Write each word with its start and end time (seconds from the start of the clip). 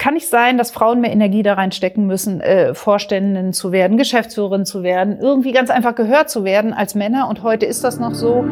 kann 0.00 0.14
nicht 0.14 0.30
sein, 0.30 0.56
dass 0.56 0.70
Frauen 0.70 1.02
mehr 1.02 1.12
Energie 1.12 1.42
da 1.42 1.54
reinstecken 1.54 2.06
müssen, 2.06 2.40
äh, 2.40 2.74
Vorständin 2.74 3.52
zu 3.52 3.70
werden, 3.70 3.98
Geschäftsführerin 3.98 4.64
zu 4.64 4.82
werden, 4.82 5.18
irgendwie 5.20 5.52
ganz 5.52 5.68
einfach 5.68 5.94
gehört 5.94 6.30
zu 6.30 6.42
werden 6.42 6.72
als 6.72 6.94
Männer. 6.94 7.28
Und 7.28 7.42
heute 7.42 7.66
ist 7.66 7.84
das 7.84 8.00
noch 8.00 8.14
so. 8.14 8.46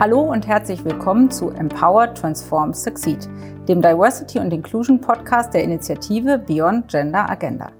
Hallo 0.00 0.22
und 0.22 0.48
herzlich 0.48 0.84
willkommen 0.84 1.30
zu 1.30 1.50
Empower, 1.50 2.12
Transform, 2.14 2.74
Succeed, 2.74 3.28
dem 3.68 3.80
Diversity 3.80 4.40
und 4.40 4.52
Inclusion 4.52 5.00
Podcast 5.00 5.54
der 5.54 5.62
Initiative 5.62 6.38
Beyond 6.38 6.88
Gender 6.88 7.30
Agenda. 7.30 7.70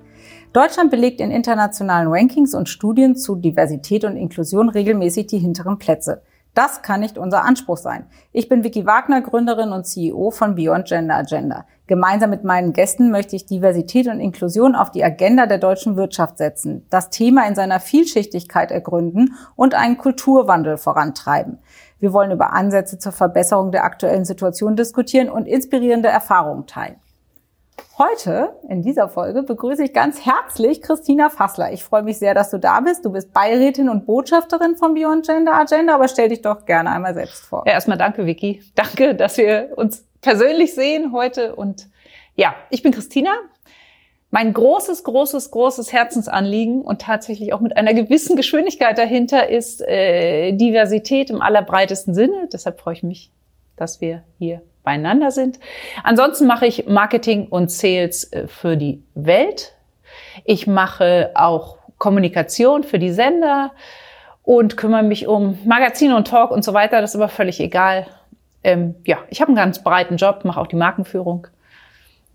Deutschland 0.53 0.93
belegt 0.93 1.21
in 1.21 1.33
internationalen 1.33 2.07
Rankings 2.09 2.55
und 2.55 2.69
Studien 2.69 3.17
zu 3.17 3.35
Diversität 3.35 4.05
und 4.05 4.17
Inklusion 4.17 4.69
regelmäßig 4.69 5.27
die 5.27 5.39
hinteren 5.39 5.77
Plätze. 5.77 6.23
Das 6.57 6.81
kann 6.81 7.01
nicht 7.01 7.19
unser 7.19 7.45
Anspruch 7.45 7.77
sein. 7.77 8.07
Ich 8.33 8.49
bin 8.49 8.65
Vicky 8.65 8.87
Wagner, 8.87 9.21
Gründerin 9.21 9.73
und 9.73 9.85
CEO 9.85 10.31
von 10.31 10.55
Beyond 10.55 10.87
Gender 10.87 11.17
Agenda. 11.17 11.67
Gemeinsam 11.87 12.31
mit 12.31 12.45
meinen 12.45 12.73
Gästen 12.73 13.11
möchte 13.11 13.37
ich 13.37 13.45
Diversität 13.45 14.09
und 14.09 14.21
Inklusion 14.21 14.75
auf 14.75 14.91
die 14.91 15.05
Agenda 15.05 15.45
der 15.45 15.59
deutschen 15.59 15.99
Wirtschaft 15.99 16.39
setzen, 16.39 16.87
das 16.89 17.11
Thema 17.11 17.47
in 17.47 17.55
seiner 17.55 17.79
Vielschichtigkeit 17.79 18.71
ergründen 18.71 19.35
und 19.55 19.75
einen 19.75 19.99
Kulturwandel 19.99 20.79
vorantreiben. 20.79 21.59
Wir 22.01 22.15
wollen 22.15 22.31
über 22.31 22.55
Ansätze 22.55 22.99
zur 22.99 23.13
Verbesserung 23.13 23.71
der 23.71 23.85
aktuellen 23.85 24.25
Situation 24.25 24.77
diskutieren 24.77 25.29
und 25.29 25.47
inspirierende 25.47 26.09
Erfahrungen 26.09 26.67
teilen. 26.67 26.97
Heute 27.99 28.51
in 28.69 28.83
dieser 28.83 29.09
Folge 29.09 29.43
begrüße 29.43 29.85
ich 29.85 29.95
ganz 29.95 30.27
herzlich 30.27 30.83
Christina 30.83 31.31
Fassler. 31.31 31.73
Ich 31.73 31.83
freue 31.83 32.03
mich 32.03 32.19
sehr, 32.19 32.35
dass 32.35 32.51
du 32.51 32.59
da 32.59 32.81
bist. 32.81 33.07
Du 33.07 33.11
bist 33.11 33.33
Beirätin 33.33 33.89
und 33.89 34.05
Botschafterin 34.05 34.77
von 34.77 34.93
Beyond 34.93 35.25
Gender 35.25 35.55
Agenda, 35.55 35.95
aber 35.95 36.07
stell 36.07 36.29
dich 36.29 36.43
doch 36.43 36.67
gerne 36.67 36.91
einmal 36.91 37.15
selbst 37.15 37.47
vor. 37.47 37.63
Ja, 37.65 37.73
erstmal 37.73 37.97
danke, 37.97 38.27
Vicky. 38.27 38.63
Danke, 38.75 39.15
dass 39.15 39.39
wir 39.39 39.71
uns 39.77 40.05
persönlich 40.21 40.75
sehen 40.75 41.11
heute. 41.13 41.57
Und 41.57 41.89
ja, 42.35 42.55
ich 42.69 42.83
bin 42.83 42.93
Christina. 42.93 43.31
Mein 44.31 44.53
großes, 44.53 45.03
großes, 45.03 45.51
großes 45.51 45.91
Herzensanliegen 45.91 46.83
und 46.83 47.01
tatsächlich 47.01 47.55
auch 47.55 47.61
mit 47.61 47.79
einer 47.79 47.95
gewissen 47.95 48.37
Geschwindigkeit 48.37 48.99
dahinter 48.99 49.49
ist 49.49 49.81
äh, 49.81 50.53
Diversität 50.53 51.31
im 51.31 51.41
allerbreitesten 51.41 52.13
Sinne. 52.13 52.47
Deshalb 52.53 52.79
freue 52.79 52.93
ich 52.93 53.03
mich, 53.03 53.33
dass 53.75 54.03
wir 54.03 54.23
hier 54.39 54.61
beieinander 54.87 55.31
sind. 55.31 55.61
Ansonsten 56.03 56.47
mache 56.47 56.67
ich 56.67 56.87
Marketing 56.87 57.49
und 57.49 57.71
Sales 57.71 58.33
äh, 58.33 58.47
für 58.47 58.79
die 58.79 59.03
Welt. 59.15 59.75
Ich 60.45 60.67
mache 60.67 61.33
auch 61.35 61.77
Kommunikation 61.99 62.85
für 62.85 62.99
die 62.99 63.11
Sender 63.11 63.73
und 64.43 64.77
kümmere 64.77 65.03
mich 65.03 65.27
um 65.27 65.59
Magazine 65.65 66.17
und 66.17 66.29
Talk 66.29 66.53
und 66.53 66.65
so 66.65 66.73
weiter. 66.73 67.03
Das 67.03 67.11
ist 67.11 67.17
aber 67.17 67.29
völlig 67.29 67.61
egal. 67.61 68.07
Ähm, 68.63 68.95
ja, 69.05 69.19
ich 69.29 69.41
habe 69.41 69.49
einen 69.49 69.57
ganz 69.57 69.83
breiten 69.83 70.17
Job, 70.17 70.45
mache 70.45 70.61
auch 70.61 70.69
die 70.69 70.77
Markenführung. 70.77 71.49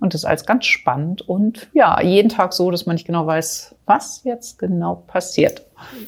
Und 0.02 0.16
das 0.16 0.22
ist 0.22 0.26
alles 0.26 0.46
ganz 0.46 0.66
spannend 0.66 1.22
und 1.30 1.70
ja, 1.74 2.02
jeden 2.02 2.30
Tag 2.30 2.54
so, 2.54 2.72
dass 2.72 2.88
man 2.88 2.96
nicht 2.96 3.06
genau 3.06 3.28
weiß, 3.28 3.76
was 3.86 4.24
jetzt 4.24 4.58
genau 4.58 4.96
passiert. 4.96 5.64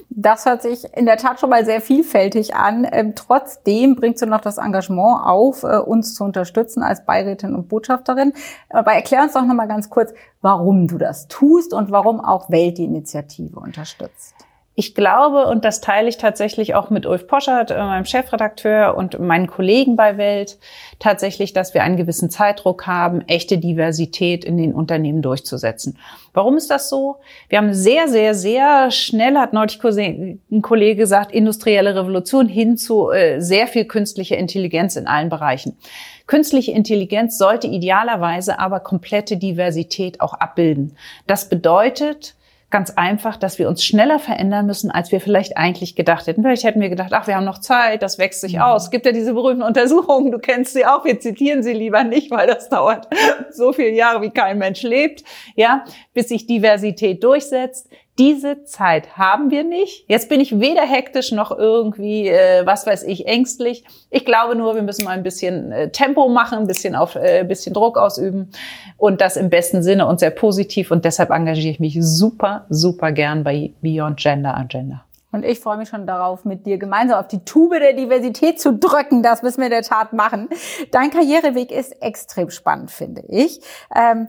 Das 0.09 0.45
hört 0.45 0.63
sich 0.63 0.83
in 0.95 1.05
der 1.05 1.17
Tat 1.17 1.39
schon 1.39 1.51
mal 1.51 1.63
sehr 1.63 1.79
vielfältig 1.79 2.55
an. 2.55 2.87
Ähm, 2.91 3.13
trotzdem 3.15 3.95
bringst 3.95 4.21
du 4.21 4.25
noch 4.25 4.41
das 4.41 4.57
Engagement 4.57 5.21
auf, 5.23 5.63
äh, 5.63 5.77
uns 5.77 6.15
zu 6.15 6.23
unterstützen 6.23 6.81
als 6.81 7.05
Beirätin 7.05 7.53
und 7.55 7.69
Botschafterin. 7.69 8.33
Aber 8.69 8.93
erklär 8.93 9.23
uns 9.23 9.33
doch 9.33 9.45
noch 9.45 9.53
mal 9.53 9.67
ganz 9.67 9.89
kurz, 9.89 10.11
warum 10.41 10.87
du 10.87 10.97
das 10.97 11.27
tust 11.27 11.73
und 11.73 11.91
warum 11.91 12.19
auch 12.19 12.49
Welt 12.49 12.79
die 12.79 12.85
Initiative 12.85 13.59
unterstützt. 13.59 14.35
Ich 14.75 14.95
glaube, 14.95 15.45
und 15.45 15.65
das 15.65 15.81
teile 15.81 16.09
ich 16.09 16.17
tatsächlich 16.17 16.73
auch 16.73 16.89
mit 16.89 17.05
Ulf 17.05 17.27
Poschert, 17.27 17.69
äh, 17.69 17.77
meinem 17.77 18.05
Chefredakteur 18.05 18.97
und 18.97 19.19
meinen 19.19 19.45
Kollegen 19.45 19.95
bei 19.95 20.17
Welt, 20.17 20.57
tatsächlich, 20.97 21.53
dass 21.53 21.75
wir 21.75 21.83
einen 21.83 21.95
gewissen 21.95 22.31
Zeitdruck 22.31 22.87
haben, 22.87 23.21
echte 23.27 23.59
Diversität 23.59 24.43
in 24.43 24.57
den 24.57 24.73
Unternehmen 24.73 25.21
durchzusetzen. 25.21 25.99
Warum 26.33 26.57
ist 26.57 26.71
das 26.71 26.89
so? 26.89 27.17
Wir 27.49 27.59
haben 27.59 27.75
sehr, 27.75 28.07
sehr, 28.07 28.33
sehr 28.33 28.89
schnell, 28.89 29.37
hat 29.37 29.53
neulich 29.53 29.79
ein 29.83 30.61
Kollege 30.63 30.95
gesagt, 30.95 31.31
industrielle 31.31 31.95
Revolution 31.95 32.47
hin 32.47 32.75
zu 32.75 33.11
äh, 33.11 33.39
sehr 33.39 33.67
viel 33.67 33.85
künstlicher 33.85 34.37
Intelligenz 34.37 34.95
in 34.95 35.05
allen 35.05 35.29
Bereichen. 35.29 35.77
Künstliche 36.25 36.71
Intelligenz 36.71 37.37
sollte 37.37 37.67
idealerweise 37.67 38.57
aber 38.57 38.79
komplette 38.79 39.37
Diversität 39.37 40.19
auch 40.19 40.33
abbilden. 40.33 40.95
Das 41.27 41.47
bedeutet, 41.47 42.35
ganz 42.73 42.89
einfach, 42.89 43.37
dass 43.37 43.59
wir 43.59 43.69
uns 43.69 43.85
schneller 43.85 44.17
verändern 44.17 44.65
müssen, 44.65 44.89
als 44.89 45.11
wir 45.11 45.21
vielleicht 45.21 45.57
eigentlich 45.57 45.95
gedacht 45.95 46.25
hätten. 46.25 46.41
Vielleicht 46.41 46.63
hätten 46.63 46.81
wir 46.81 46.89
gedacht, 46.89 47.13
ach, 47.13 47.27
wir 47.27 47.35
haben 47.35 47.45
noch 47.45 47.59
Zeit, 47.59 48.01
das 48.01 48.17
wächst 48.17 48.41
sich 48.41 48.55
mhm. 48.55 48.61
aus. 48.61 48.85
Es 48.85 48.89
gibt 48.89 49.05
ja 49.05 49.11
diese 49.11 49.35
berühmten 49.35 49.61
Untersuchungen, 49.61 50.31
du 50.31 50.39
kennst 50.39 50.73
sie 50.73 50.83
auch, 50.83 51.05
wir 51.05 51.19
zitieren 51.19 51.61
sie 51.61 51.73
lieber 51.73 52.03
nicht, 52.03 52.31
weil 52.31 52.47
das 52.47 52.69
dauert 52.69 53.07
so 53.51 53.73
viele 53.73 53.91
Jahre, 53.91 54.23
wie 54.23 54.31
kein 54.31 54.57
Mensch 54.57 54.81
lebt, 54.81 55.23
ja, 55.55 55.85
bis 56.15 56.29
sich 56.29 56.47
Diversität 56.47 57.23
durchsetzt. 57.23 57.89
Diese 58.19 58.63
Zeit 58.63 59.17
haben 59.17 59.49
wir 59.49 59.63
nicht. 59.63 60.05
Jetzt 60.07 60.29
bin 60.29 60.39
ich 60.39 60.59
weder 60.59 60.83
hektisch 60.83 61.31
noch 61.31 61.49
irgendwie, 61.49 62.27
äh, 62.27 62.63
was 62.63 62.85
weiß 62.85 63.03
ich, 63.03 63.25
ängstlich. 63.25 63.83
Ich 64.11 64.23
glaube 64.23 64.55
nur, 64.55 64.75
wir 64.75 64.83
müssen 64.83 65.03
mal 65.03 65.11
ein 65.11 65.23
bisschen 65.23 65.71
äh, 65.71 65.89
Tempo 65.89 66.29
machen, 66.29 66.59
ein 66.59 66.67
bisschen 66.67 66.95
auf, 66.95 67.15
äh, 67.15 67.43
bisschen 67.43 67.73
Druck 67.73 67.97
ausüben 67.97 68.51
und 68.97 69.19
das 69.19 69.35
im 69.35 69.49
besten 69.49 69.81
Sinne 69.81 70.05
und 70.05 70.19
sehr 70.19 70.29
positiv. 70.29 70.91
Und 70.91 71.05
deshalb 71.05 71.31
engagiere 71.31 71.71
ich 71.71 71.79
mich 71.79 71.97
super, 71.99 72.67
super 72.69 73.11
gern 73.11 73.43
bei 73.43 73.71
Beyond 73.81 74.19
Gender 74.19 74.55
Agenda. 74.55 75.03
Und 75.31 75.43
ich 75.43 75.59
freue 75.59 75.77
mich 75.77 75.89
schon 75.89 76.05
darauf, 76.05 76.45
mit 76.45 76.67
dir 76.67 76.77
gemeinsam 76.77 77.19
auf 77.19 77.27
die 77.27 77.43
Tube 77.43 77.79
der 77.79 77.93
Diversität 77.93 78.61
zu 78.61 78.77
drücken. 78.77 79.23
Das 79.23 79.41
müssen 79.41 79.57
wir 79.57 79.65
in 79.65 79.71
der 79.71 79.81
Tat 79.81 80.13
machen. 80.13 80.47
Dein 80.91 81.09
Karriereweg 81.09 81.71
ist 81.71 81.99
extrem 82.03 82.51
spannend, 82.51 82.91
finde 82.91 83.23
ich. 83.27 83.59
Ähm, 83.95 84.27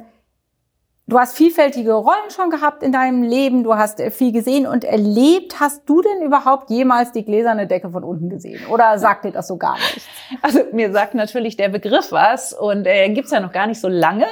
Du 1.06 1.18
hast 1.18 1.36
vielfältige 1.36 1.92
Rollen 1.92 2.30
schon 2.34 2.48
gehabt 2.48 2.82
in 2.82 2.90
deinem 2.90 3.22
Leben, 3.22 3.62
du 3.62 3.74
hast 3.74 4.00
äh, 4.00 4.10
viel 4.10 4.32
gesehen 4.32 4.66
und 4.66 4.84
erlebt. 4.84 5.60
Hast 5.60 5.86
du 5.86 6.00
denn 6.00 6.22
überhaupt 6.22 6.70
jemals 6.70 7.12
die 7.12 7.26
gläserne 7.26 7.66
Decke 7.66 7.90
von 7.90 8.02
unten 8.02 8.30
gesehen? 8.30 8.66
Oder 8.68 8.98
sagt 8.98 9.26
dir 9.26 9.30
das 9.30 9.48
so 9.48 9.58
gar 9.58 9.74
nicht? 9.74 10.08
Also 10.40 10.60
mir 10.72 10.90
sagt 10.92 11.14
natürlich 11.14 11.58
der 11.58 11.68
Begriff 11.68 12.10
was 12.10 12.54
und 12.54 12.86
äh, 12.86 13.10
gibt's 13.10 13.30
ja 13.30 13.40
noch 13.40 13.52
gar 13.52 13.66
nicht 13.66 13.80
so 13.80 13.88
lange. 13.88 14.26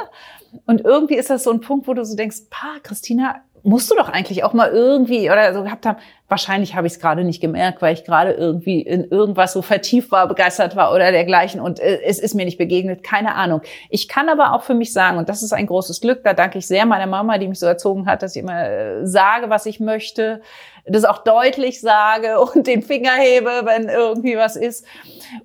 Und 0.67 0.81
irgendwie 0.81 1.17
ist 1.17 1.29
das 1.29 1.45
so 1.45 1.51
ein 1.51 1.61
Punkt, 1.61 1.87
wo 1.87 1.93
du 1.93 2.05
so 2.05 2.17
denkst, 2.17 2.49
pa, 2.49 2.79
Christina, 2.83 3.43
musst 3.65 3.91
du 3.91 3.95
doch 3.95 4.09
eigentlich 4.09 4.45
auch 4.45 4.53
mal 4.53 4.71
irgendwie 4.71 5.31
oder 5.31 5.55
so 5.55 5.63
gehabt 5.63 5.87
haben. 5.87 5.99
Wahrscheinlich 6.29 6.75
habe 6.75 6.87
ich 6.87 6.95
es 6.95 7.01
gerade 7.01 7.25
nicht 7.25 7.41
gemerkt, 7.41 7.83
weil 7.83 7.95
ich 7.95 8.05
gerade 8.05 8.33
irgendwie 8.33 8.81
in 8.81 9.05
irgendwas 9.05 9.53
so 9.53 9.63
vertieft 9.63 10.11
war, 10.11 10.27
begeistert 10.27 10.77
war 10.77 10.93
oder 10.93 11.13
dergleichen 11.13 11.61
und 11.61 11.79
äh, 11.79 12.01
es 12.05 12.19
ist 12.19 12.35
mir 12.35 12.45
nicht 12.45 12.59
begegnet. 12.59 13.03
Keine 13.03 13.35
Ahnung. 13.35 13.61
Ich 13.91 14.09
kann 14.09 14.29
aber 14.29 14.55
auch 14.55 14.63
für 14.63 14.75
mich 14.75 14.93
sagen, 14.93 15.19
und 15.19 15.29
das 15.29 15.43
ist 15.43 15.53
ein 15.53 15.67
großes 15.67 16.01
Glück, 16.01 16.25
da 16.25 16.33
danke 16.33 16.59
ich 16.59 16.67
sehr 16.67 16.87
meiner 16.87 17.07
Mama, 17.07 17.39
die 17.39 17.49
mich 17.49 17.59
so 17.59 17.67
erzogen 17.67 18.07
hat, 18.07 18.23
dass 18.23 18.35
ich 18.35 18.43
immer 18.43 18.69
äh, 18.69 19.07
sage, 19.07 19.51
was 19.51 19.67
ich 19.67 19.79
möchte, 19.79 20.41
das 20.85 21.05
auch 21.05 21.19
deutlich 21.19 21.81
sage 21.81 22.41
und 22.55 22.67
den 22.67 22.83
Finger 22.83 23.13
hebe, 23.13 23.63
wenn 23.65 23.89
irgendwie 23.89 24.37
was 24.37 24.57
ist. 24.57 24.87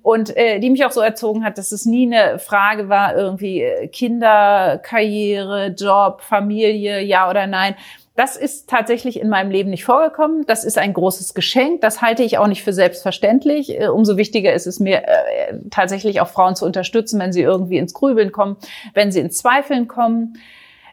Und 0.02 0.36
äh, 0.36 0.58
die 0.58 0.70
mich 0.70 0.84
auch 0.84 0.90
so 0.90 1.00
erzogen 1.00 1.44
hat, 1.44 1.58
dass 1.58 1.70
es 1.70 1.84
nie 1.84 2.06
eine 2.06 2.38
Frage 2.38 2.88
war, 2.88 3.14
irgendwie 3.14 3.62
äh, 3.62 3.88
Kinder, 3.88 4.78
Karriere, 4.82 5.68
Job, 5.68 6.22
Familie, 6.22 7.00
ja 7.02 7.30
oder 7.30 7.46
nein 7.46 7.76
das 8.18 8.36
ist 8.36 8.68
tatsächlich 8.68 9.20
in 9.20 9.28
meinem 9.28 9.52
Leben 9.52 9.70
nicht 9.70 9.84
vorgekommen. 9.84 10.44
Das 10.44 10.64
ist 10.64 10.76
ein 10.76 10.92
großes 10.92 11.34
Geschenk. 11.34 11.82
Das 11.82 12.02
halte 12.02 12.24
ich 12.24 12.36
auch 12.36 12.48
nicht 12.48 12.64
für 12.64 12.72
selbstverständlich. 12.72 13.80
Äh, 13.80 13.86
umso 13.86 14.16
wichtiger 14.16 14.52
ist 14.52 14.66
es 14.66 14.80
mir 14.80 15.04
äh, 15.06 15.54
tatsächlich 15.70 16.20
auch 16.20 16.26
Frauen 16.26 16.56
zu 16.56 16.66
unterstützen, 16.66 17.20
wenn 17.20 17.32
sie 17.32 17.42
irgendwie 17.42 17.78
ins 17.78 17.94
Grübeln 17.94 18.32
kommen, 18.32 18.56
wenn 18.92 19.12
sie 19.12 19.20
ins 19.20 19.36
Zweifeln 19.36 19.86
kommen. 19.86 20.36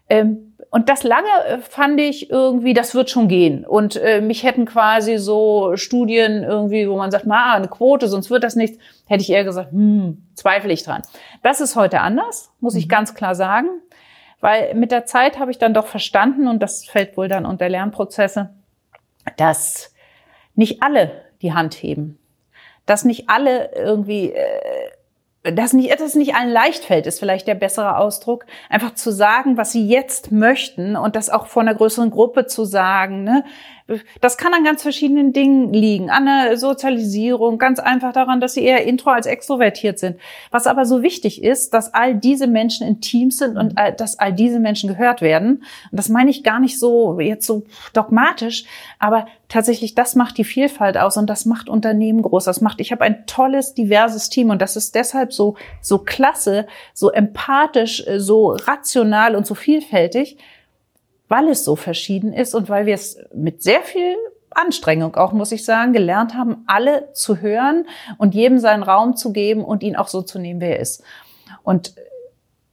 Ähm, 0.08 0.54
und 0.70 0.88
das 0.88 1.02
lange 1.02 1.26
äh, 1.48 1.58
fand 1.58 2.00
ich 2.00 2.30
irgendwie, 2.30 2.76
das 2.76 2.94
wird 2.94 3.10
schon 3.10 3.28
gehen. 3.28 3.66
Und 3.66 4.00
mich 4.22 4.44
hätten 4.44 4.66
quasi 4.66 5.18
so 5.18 5.76
Studien 5.78 6.44
irgendwie, 6.44 6.88
wo 6.88 6.96
man 6.96 7.10
sagt, 7.10 7.26
ma, 7.26 7.56
eine 7.56 7.70
Quote, 7.70 8.08
sonst 8.08 8.30
wird 8.30 8.44
das 8.44 8.56
nichts, 8.56 8.78
hätte 9.08 9.24
ich 9.24 9.32
eher 9.32 9.46
gesagt, 9.46 9.72
hm, 9.72 10.28
zweifle 10.36 10.72
ich 10.72 10.84
dran. 10.84 11.02
Das 11.42 11.60
ist 11.60 11.76
heute 11.76 12.02
anders, 12.02 12.52
muss 12.60 12.76
ich 12.76 12.86
mhm. 12.86 12.90
ganz 12.90 13.16
klar 13.16 13.34
sagen. 13.34 13.68
Weil 14.46 14.76
mit 14.76 14.92
der 14.92 15.08
Zeit 15.08 15.40
habe 15.40 15.50
ich 15.50 15.58
dann 15.58 15.74
doch 15.74 15.88
verstanden, 15.88 16.48
und 16.48 16.62
das 16.62 16.86
fällt 16.86 17.18
wohl 17.18 17.28
dann 17.28 17.48
unter 17.48 17.68
Lernprozesse, 17.68 18.52
dass 19.38 19.92
nicht 20.54 20.84
alle 20.84 21.10
die 21.42 21.54
Hand 21.54 21.74
heben. 21.74 22.20
Dass 22.86 23.06
nicht 23.06 23.28
alle 23.28 23.72
irgendwie, 23.74 24.34
äh, 24.34 25.52
dass 25.52 25.74
nicht, 25.74 26.00
dass 26.00 26.14
nicht 26.14 26.36
allen 26.36 26.52
leicht 26.52 26.84
fällt, 26.84 27.08
ist 27.08 27.18
vielleicht 27.18 27.48
der 27.48 27.56
bessere 27.56 27.98
Ausdruck. 27.98 28.46
Einfach 28.70 28.94
zu 28.94 29.10
sagen, 29.10 29.58
was 29.58 29.72
sie 29.72 29.88
jetzt 29.88 30.32
möchten 30.32 30.96
und 30.96 31.16
das 31.16 31.32
auch 31.32 31.48
vor 31.48 31.64
einer 31.64 31.74
größeren 31.74 32.12
Gruppe 32.12 32.46
zu 32.46 32.66
sagen. 32.66 33.24
Ne? 33.24 33.44
Das 34.20 34.38
kann 34.38 34.52
an 34.54 34.64
ganz 34.64 34.82
verschiedenen 34.82 35.32
Dingen 35.32 35.72
liegen. 35.72 36.10
An 36.10 36.26
der 36.26 36.58
Sozialisierung, 36.58 37.60
ganz 37.60 37.78
einfach 37.78 38.14
daran, 38.14 38.42
dass 38.42 38.56
sie 38.56 38.64
eher 38.64 38.84
intro 38.84 39.12
als 39.12 39.28
extrovertiert 39.28 40.00
sind. 40.00 40.20
Was 40.50 40.66
aber 40.66 40.88
so 40.88 41.04
wichtig 41.04 41.44
ist, 41.44 41.74
dass 41.76 41.94
all 41.94 42.16
diese 42.16 42.48
Menschen 42.48 42.88
in 42.88 43.00
Teams 43.00 43.38
sind 43.38 43.58
und 43.58 43.76
dass 43.98 44.18
all 44.18 44.34
diese 44.34 44.60
Menschen 44.60 44.90
gehört 44.90 45.22
werden. 45.22 45.64
Und 45.92 45.98
das 45.98 46.10
meine 46.10 46.32
ich 46.32 46.44
gar 46.44 46.60
nicht 46.60 46.80
so 46.80 47.20
jetzt 47.20 47.46
so 47.46 47.64
dogmatisch, 47.94 48.66
aber 48.98 49.28
tatsächlich 49.50 49.94
das 49.94 50.16
macht 50.16 50.40
die 50.40 50.46
Vielfalt 50.46 50.98
aus 50.98 51.18
und 51.18 51.30
das 51.30 51.46
macht 51.46 51.70
Unternehmen 51.70 52.24
groß. 52.24 52.46
Das 52.46 52.62
macht, 52.62 52.82
ich 52.82 52.92
habe 52.92 53.04
ein 53.04 53.28
tolles, 53.28 53.76
diverses 53.76 54.30
Team 54.30 54.50
und 54.50 54.64
das 54.64 54.76
ist 54.76 54.96
deshalb 54.96 55.32
so, 55.32 55.58
so 55.82 56.00
klasse, 56.00 56.66
so 56.96 57.12
empathisch, 57.12 58.04
so 58.18 58.50
rational 58.50 59.36
und 59.36 59.46
so 59.46 59.54
vielfältig, 59.54 60.38
weil 61.28 61.50
es 61.50 61.64
so 61.64 61.76
verschieden 61.76 62.34
ist 62.34 62.54
und 62.56 62.70
weil 62.70 62.86
wir 62.86 62.96
es 62.96 63.18
mit 63.34 63.64
sehr 63.64 63.82
viel 63.82 64.16
Anstrengung 64.52 65.16
auch, 65.16 65.34
muss 65.34 65.52
ich 65.52 65.66
sagen, 65.66 65.94
gelernt 65.94 66.34
haben, 66.34 66.64
alle 66.66 67.12
zu 67.14 67.42
hören 67.42 67.88
und 68.18 68.34
jedem 68.34 68.58
seinen 68.60 68.84
Raum 68.84 69.16
zu 69.16 69.34
geben 69.34 69.64
und 69.64 69.84
ihn 69.84 69.96
auch 69.96 70.08
so 70.08 70.22
zu 70.22 70.40
nehmen, 70.40 70.62
wer 70.62 70.78
er 70.78 70.80
ist. 70.80 71.04
Und 71.64 71.94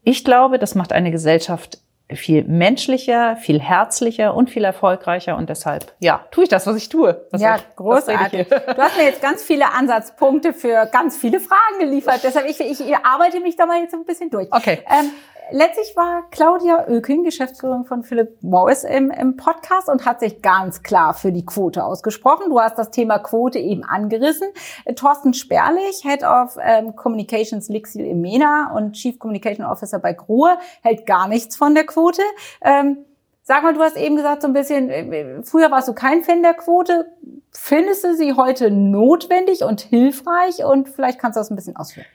ich 0.05 0.25
glaube, 0.25 0.59
das 0.59 0.75
macht 0.75 0.93
eine 0.93 1.11
Gesellschaft 1.11 1.82
viel 2.17 2.45
menschlicher, 2.45 3.37
viel 3.37 3.61
herzlicher 3.61 4.35
und 4.35 4.51
viel 4.51 4.65
erfolgreicher 4.65 5.37
und 5.37 5.49
deshalb, 5.49 5.93
ja, 5.99 6.25
tue 6.31 6.45
ich 6.45 6.49
das, 6.49 6.67
was 6.67 6.77
ich 6.77 6.89
tue. 6.89 7.27
Was 7.31 7.41
ja, 7.41 7.57
ich, 7.57 7.77
großartig. 7.77 8.49
Du 8.73 8.81
hast 8.81 8.97
mir 8.97 9.05
jetzt 9.05 9.21
ganz 9.21 9.43
viele 9.43 9.73
Ansatzpunkte 9.73 10.53
für 10.53 10.87
ganz 10.87 11.17
viele 11.17 11.41
Fragen 11.41 11.79
geliefert. 11.81 12.21
Deshalb, 12.23 12.49
ich, 12.49 12.61
ich, 12.61 12.81
arbeite 13.05 13.41
mich 13.41 13.57
da 13.57 13.67
mal 13.67 13.81
jetzt 13.81 13.95
ein 13.95 14.05
bisschen 14.05 14.31
durch. 14.31 14.49
Okay. 14.51 14.81
Ähm, 14.89 15.11
letztlich 15.51 15.95
war 15.97 16.25
Claudia 16.31 16.87
Oeking, 16.89 17.25
Geschäftsführerin 17.25 17.85
von 17.85 18.03
Philip 18.03 18.43
Morris 18.43 18.85
im, 18.85 19.11
im 19.11 19.37
Podcast 19.37 19.89
und 19.89 20.05
hat 20.07 20.21
sich 20.21 20.43
ganz 20.43 20.83
klar 20.83 21.15
für 21.15 21.33
die 21.33 21.45
Quote 21.45 21.85
ausgesprochen. 21.85 22.47
Du 22.49 22.61
hast 22.61 22.79
das 22.79 22.91
Thema 22.91 23.19
Quote 23.19 23.59
eben 23.59 23.85
angerissen. 23.85 24.49
Thorsten 24.97 25.35
Sperlich, 25.35 26.03
Head 26.03 26.25
of 26.25 26.57
ähm, 26.63 26.97
Communications 26.97 27.69
Lixil 27.69 28.07
im 28.07 28.21
MENA 28.21 28.73
und 28.75 28.93
Chief 28.93 29.19
Communication 29.19 29.67
Officer 29.67 29.99
bei 29.99 30.13
Grohe, 30.13 30.59
hält 30.83 31.07
gar 31.07 31.29
nichts 31.29 31.57
von 31.57 31.75
der 31.75 31.85
Quote. 31.85 32.02
Ähm, 32.63 33.05
Sag 33.45 33.65
mal, 33.65 33.75
du 33.75 33.81
hast 33.81 33.97
eben 33.97 34.15
gesagt, 34.15 34.43
so 34.43 34.49
ein 34.49 34.53
bisschen, 34.53 34.89
äh, 34.89 35.43
früher 35.43 35.71
warst 35.73 35.89
du 35.89 35.95
kein 35.95 36.23
Fan 36.23 36.43
der 36.43 36.55
Quote. 36.55 37.07
Findest 37.51 38.05
du 38.05 38.15
sie 38.15 38.35
heute 38.35 38.71
notwendig 38.71 39.65
und 39.65 39.81
hilfreich? 39.81 40.65
Und 40.65 40.89
vielleicht 40.89 41.19
kannst 41.19 41.37
du 41.37 41.41
das 41.41 41.51
ein 41.51 41.57
bisschen 41.57 41.75
ausführen. 41.75 42.07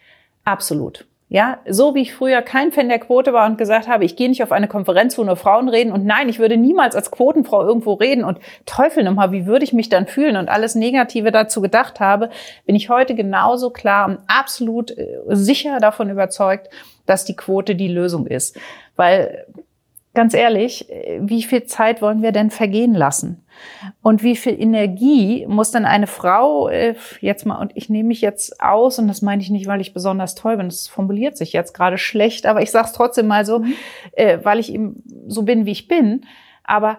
Absolut. 0.46 1.06
Ja, 1.30 1.58
so 1.68 1.94
wie 1.94 2.04
ich 2.04 2.14
früher 2.14 2.42
kein 2.42 2.72
Fan 2.72 2.88
der 2.88 3.00
Quote 3.00 3.34
war 3.34 3.46
und 3.48 3.58
gesagt 3.58 3.90
habe, 3.90 4.06
ich 4.06 4.16
gehe 4.16 4.30
nicht 4.30 4.42
auf 4.42 4.54
eine 4.54 4.70
Konferenz, 4.70 5.18
wo 5.18 5.26
nur 5.26 5.36
Frauen 5.36 5.68
reden 5.68 5.92
und 5.92 6.06
nein, 6.06 6.30
ich 6.30 6.40
würde 6.40 6.56
niemals 6.56 6.96
als 6.96 7.12
Quotenfrau 7.12 7.68
irgendwo 7.68 7.96
reden 7.96 8.24
und 8.24 8.40
Teufel 8.66 9.04
nochmal, 9.04 9.34
wie 9.34 9.46
würde 9.46 9.66
ich 9.66 9.74
mich 9.74 9.90
dann 9.90 10.08
fühlen 10.08 10.38
und 10.38 10.48
alles 10.48 10.74
Negative 10.74 11.34
dazu 11.34 11.60
gedacht 11.60 12.00
habe, 12.00 12.30
bin 12.66 12.78
ich 12.78 12.88
heute 12.88 13.14
genauso 13.14 13.72
klar 13.72 14.08
und 14.08 14.20
absolut 14.28 14.98
äh, 14.98 15.20
sicher 15.28 15.80
davon 15.82 16.10
überzeugt, 16.10 16.70
dass 17.06 17.26
die 17.26 17.36
Quote 17.36 17.76
die 17.76 17.90
Lösung 17.90 18.26
ist. 18.26 18.58
Weil 18.96 19.46
ganz 20.18 20.34
ehrlich, 20.34 20.90
wie 21.20 21.44
viel 21.44 21.66
Zeit 21.66 22.02
wollen 22.02 22.24
wir 22.24 22.32
denn 22.32 22.50
vergehen 22.50 22.96
lassen? 22.96 23.46
Und 24.02 24.24
wie 24.24 24.36
viel 24.36 24.60
Energie 24.60 25.46
muss 25.48 25.70
denn 25.70 25.86
eine 25.86 26.08
Frau 26.08 26.70
äh, 26.70 26.96
jetzt 27.22 27.46
mal, 27.46 27.62
und 27.62 27.72
ich 27.76 27.88
nehme 27.88 28.08
mich 28.08 28.22
jetzt 28.22 28.60
aus, 28.60 28.98
und 28.98 29.08
das 29.08 29.22
meine 29.22 29.44
ich 29.44 29.52
nicht, 29.52 29.68
weil 29.68 29.80
ich 29.80 29.94
besonders 29.94 30.34
toll 30.34 30.58
bin, 30.58 30.70
das 30.70 30.88
formuliert 30.88 31.38
sich 31.38 31.54
jetzt 31.54 31.74
gerade 31.76 32.00
schlecht, 32.00 32.48
aber 32.48 32.64
ich 32.64 32.72
sage 32.72 32.88
es 32.88 32.94
trotzdem 32.94 33.28
mal 33.28 33.46
so, 33.46 33.60
mhm. 33.60 33.74
äh, 34.14 34.40
weil 34.42 34.58
ich 34.58 34.74
eben 34.74 35.04
so 35.28 35.44
bin, 35.44 35.68
wie 35.68 35.72
ich 35.72 35.88
bin. 35.88 36.26
Aber 36.64 36.98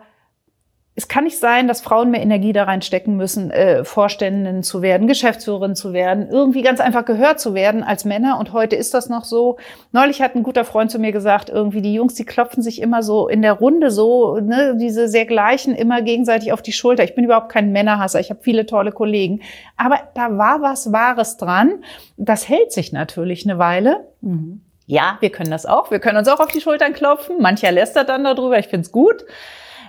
es 0.99 1.06
kann 1.06 1.23
nicht 1.23 1.39
sein, 1.39 1.69
dass 1.69 1.81
Frauen 1.81 2.11
mehr 2.11 2.21
Energie 2.21 2.53
da 2.53 2.65
reinstecken 2.65 3.17
müssen, 3.17 3.53
äh, 3.53 3.85
Vorständin 3.85 4.65
zu 4.65 4.83
werden, 4.83 5.06
Geschäftsführerin 5.06 5.77
zu 5.77 5.93
werden, 5.93 6.29
irgendwie 6.29 6.62
ganz 6.62 6.81
einfach 6.81 7.05
gehört 7.05 7.39
zu 7.39 7.55
werden 7.55 7.85
als 7.85 8.05
Männer. 8.05 8.37
Und 8.41 8.53
heute 8.53 8.75
ist 8.75 8.95
das 8.95 9.09
noch 9.09 9.23
so. 9.23 9.59
Neulich 9.93 10.21
hat 10.21 10.35
ein 10.35 10.43
guter 10.43 10.65
Freund 10.65 10.91
zu 10.91 10.99
mir 10.99 11.12
gesagt, 11.12 11.50
irgendwie 11.50 11.83
die 11.83 11.95
Jungs, 11.95 12.15
die 12.15 12.25
klopfen 12.25 12.65
sich 12.65 12.83
immer 12.83 13.05
so 13.05 13.29
in 13.29 13.43
der 13.43 13.53
Runde 13.53 13.93
so, 13.93 14.41
ne, 14.41 14.77
diese 14.77 15.06
sehr 15.06 15.25
gleichen 15.25 15.73
immer 15.77 16.03
gegenseitig 16.03 16.53
auf 16.53 16.62
die 16.62 16.73
Schulter. 16.73 17.05
Ich 17.05 17.15
bin 17.15 17.23
überhaupt 17.23 17.53
kein 17.53 17.71
Männerhasser, 17.71 18.19
ich 18.19 18.31
habe 18.31 18.41
viele 18.43 18.67
tolle 18.67 18.91
Kollegen. 18.91 19.43
Aber 19.77 20.00
da 20.15 20.37
war 20.37 20.62
was 20.62 20.93
Wahres 20.93 21.37
dran. 21.37 21.85
Das 22.17 22.49
hält 22.49 22.73
sich 22.73 22.91
natürlich 22.91 23.49
eine 23.49 23.61
Weile. 23.61 24.09
Mhm. 24.21 24.62
Ja, 24.87 25.19
wir 25.21 25.31
können 25.31 25.53
das 25.53 25.65
auch. 25.65 25.93
Wir 25.93 26.00
können 26.00 26.19
uns 26.19 26.27
auch 26.27 26.41
auf 26.41 26.50
die 26.50 26.61
Schultern 26.61 26.93
klopfen. 26.93 27.41
Mancher 27.41 27.71
lästert 27.71 28.09
dann 28.09 28.25
darüber. 28.25 28.59
Ich 28.59 28.67
find's 28.67 28.91
gut. 28.91 29.25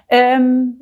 Ähm, 0.07 0.81